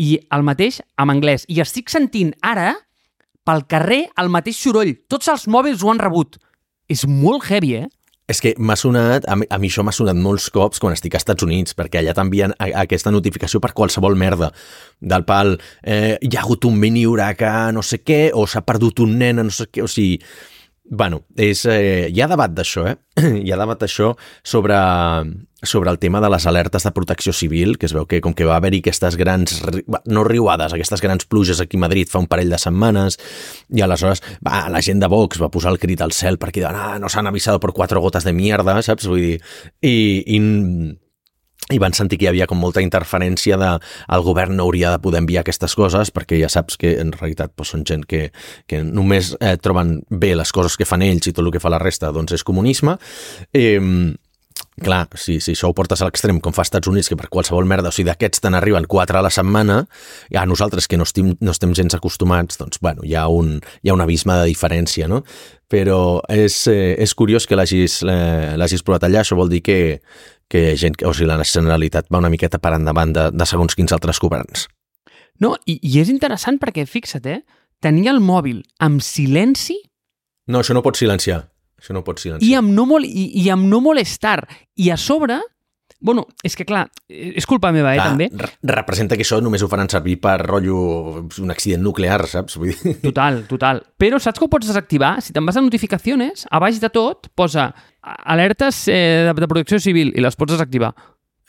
[0.01, 1.47] I el mateix amb anglès.
[1.49, 2.74] I estic sentint ara,
[3.49, 4.93] pel carrer, el mateix soroll.
[5.09, 6.36] Tots els mòbils ho han rebut.
[6.88, 7.88] És molt heavy, eh?
[8.30, 11.16] És que m'ha sonat, a mi, a mi això m'ha sonat molts cops quan estic
[11.16, 14.52] als Estats Units, perquè allà t'envien a- aquesta notificació per qualsevol merda.
[15.00, 19.02] Del pal, eh, hi ha hagut un mini huracà, no sé què, o s'ha perdut
[19.02, 20.20] un nen, no sé què, o sigui...
[20.90, 22.96] Bueno, és, eh, hi ha debat d'això, eh?
[23.46, 24.08] Hi ha debat d'això
[24.42, 24.74] sobre,
[25.62, 28.46] sobre el tema de les alertes de protecció civil, que es veu que com que
[28.48, 29.61] va haver-hi aquestes grans,
[30.06, 33.18] no riuades, aquestes grans pluges aquí a Madrid fa un parell de setmanes,
[33.68, 36.78] i aleshores va, la gent de Vox va posar el crit al cel perquè diuen,
[36.78, 39.08] ah, no s'han avisat per quatre gotes de mierda, saps?
[39.11, 39.36] Vull dir,
[39.84, 39.94] i,
[40.36, 40.40] i,
[41.70, 43.70] i van sentir que hi havia com molta interferència de
[44.16, 47.52] el govern no hauria de poder enviar aquestes coses perquè ja saps que en realitat
[47.54, 48.30] doncs, són gent que,
[48.66, 51.72] que només eh, troben bé les coses que fan ells i tot el que fa
[51.72, 52.96] la resta doncs és comunisme.
[53.54, 53.78] Eh,
[54.82, 57.28] clar, si, si això ho portes a l'extrem com fa als Estats Units, que per
[57.32, 59.82] qualsevol merda, o sigui, d'aquests te n'arriben quatre a la setmana,
[60.32, 63.58] i a nosaltres que no estem, no estem gens acostumats, doncs, bueno, hi ha un,
[63.82, 65.22] hi ha un abisme de diferència, no?
[65.70, 66.00] Però
[66.32, 70.00] és, eh, és curiós que l'hagis eh, provat allà, això vol dir que,
[70.50, 73.92] que gent, o sigui, la Generalitat va una miqueta per endavant de, de segons quins
[73.94, 74.66] altres governs.
[75.40, 77.40] No, i, i és interessant perquè, fixa't, eh?
[77.80, 79.78] Tenia el mòbil amb silenci
[80.50, 81.44] No, això no pot silenciar.
[81.80, 82.58] Això no pot i silenciar.
[82.60, 84.44] amb no, mol i, i amb no molestar.
[84.76, 85.38] I a sobre,
[86.00, 88.28] bueno, és que clar, és culpa meva, eh, Clar, també.
[88.32, 92.56] re- representa que això només ho faran servir per rotllo un accident nuclear, saps?
[92.60, 92.94] Vull dir...
[93.02, 93.82] Total, total.
[94.00, 95.18] Però saps que ho pots desactivar?
[95.24, 97.70] Si te'n vas a notificacions, a baix de tot posa
[98.04, 100.94] alertes eh, de, de protecció civil i les pots desactivar.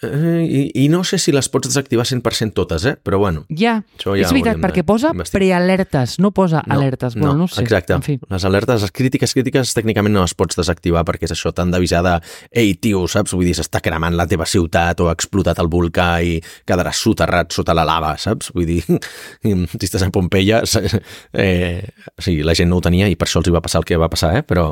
[0.02, 2.96] Eh, i, I no sé si les pots desactivar 100% totes, eh?
[2.98, 7.14] Però bueno, Ja, Això ja és veritat, perquè posa prealertes, no posa alertes.
[7.16, 7.62] Bueno, no, ho sé.
[7.62, 7.94] Exacte.
[7.94, 8.18] En fi.
[8.32, 12.02] Les alertes, les crítiques crítiques, tècnicament no les pots desactivar perquè és això, t'han d'avisar
[12.08, 12.16] de
[12.50, 13.36] ei, tio, saps?
[13.38, 17.54] Vull dir, s'està cremant la teva ciutat o ha explotat el volcà i quedaràs soterrat
[17.54, 18.50] sota la lava, saps?
[18.56, 18.82] Vull dir,
[19.46, 21.86] si estàs a Pompeia, eh,
[22.18, 24.02] sí, la gent no ho tenia i per això els hi va passar el que
[24.02, 24.44] va passar, eh?
[24.48, 24.72] Però,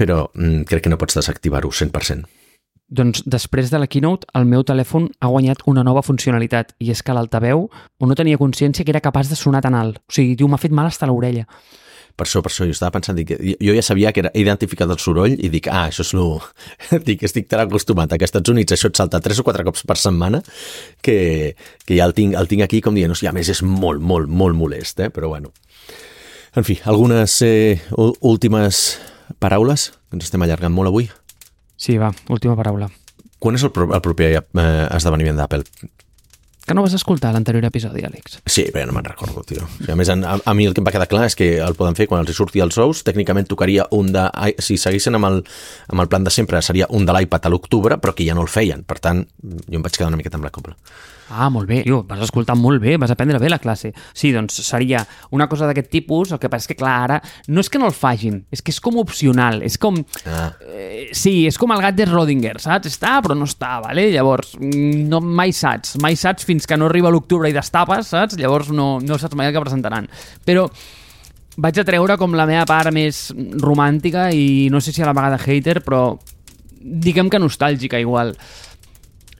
[0.00, 2.45] però mm, crec que no pots desactivar-ho 100%.
[2.86, 7.02] Doncs després de la keynote, el meu telèfon ha guanyat una nova funcionalitat i és
[7.02, 7.64] que l'altaveu
[7.98, 9.98] no tenia consciència que era capaç de sonar tan alt.
[10.06, 11.48] O sigui, tio, m'ha fet mal hasta l'orella.
[12.16, 15.00] Per això, per això, jo estava pensant, dic, jo ja sabia que era identificat el
[15.02, 16.38] soroll i dic, ah, això és lo...
[17.08, 19.84] dic, estic tan acostumat a que Estats Units això et salta tres o quatre cops
[19.84, 20.40] per setmana
[21.04, 21.18] que,
[21.84, 24.00] que ja el tinc, el tinc aquí com dient, o sigui, a més és molt,
[24.00, 25.10] molt, molt molest, eh?
[25.12, 25.52] però bueno.
[26.56, 27.82] En fi, algunes eh,
[28.24, 28.86] últimes
[29.42, 31.10] paraules, ens estem allargant molt avui.
[31.76, 32.88] Sí, va, última paraula.
[33.38, 34.64] Quan és el, pro el proper eh,
[34.96, 35.64] esdeveniment d'Apple?
[36.66, 38.40] Que no vas escoltar l'anterior episodi, Àlex.
[38.50, 39.62] Sí, bé, no me'n recordo, tio.
[39.62, 41.46] O sigui, a més, a, a mi el que em va quedar clar és que
[41.62, 43.04] el poden fer quan els surti els ous.
[43.06, 44.24] Tècnicament tocaria un de...
[44.58, 45.38] Si seguissin amb el,
[45.92, 48.42] amb el plan de sempre, seria un de l'iPad a l'octubre, però que ja no
[48.42, 48.82] el feien.
[48.82, 50.74] Per tant, jo em vaig quedar una miqueta amb la copla.
[51.30, 51.80] Ah, molt bé.
[51.82, 53.92] Tio, vas escoltar molt bé, vas aprendre bé la classe.
[54.14, 55.00] Sí, doncs seria
[55.34, 57.88] una cosa d'aquest tipus, el que passa és que, clar, ara no és que no
[57.90, 59.98] el fagin, és que és com opcional, és com...
[60.24, 62.86] Ah, Eh, sí, és com el gat de Schrödinger, saps?
[62.90, 64.06] Està, però no està, vale?
[64.12, 65.96] Llavors, mm, no, mai saps.
[66.02, 68.36] Mai saps fins que no arriba l'octubre i destapes, saps?
[68.38, 70.06] Llavors no, no saps mai el que presentaran.
[70.46, 70.66] Però
[71.56, 73.30] vaig a treure com la meva part més
[73.62, 76.18] romàntica i no sé si a la vegada hater, però
[76.80, 78.34] diguem que nostàlgica igual.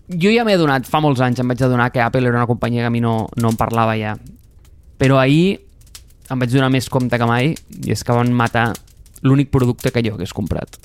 [0.06, 2.84] Jo ja m'he adonat, fa molts anys em vaig adonar que Apple era una companyia
[2.84, 4.14] que a mi no, no em parlava ja.
[4.98, 5.58] Però ahir
[6.30, 8.68] em vaig donar més compte que mai i és que van matar
[9.26, 10.78] l'únic producte que jo hagués comprat.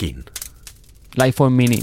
[0.00, 0.24] quin?
[1.20, 1.82] L'iPhone mini.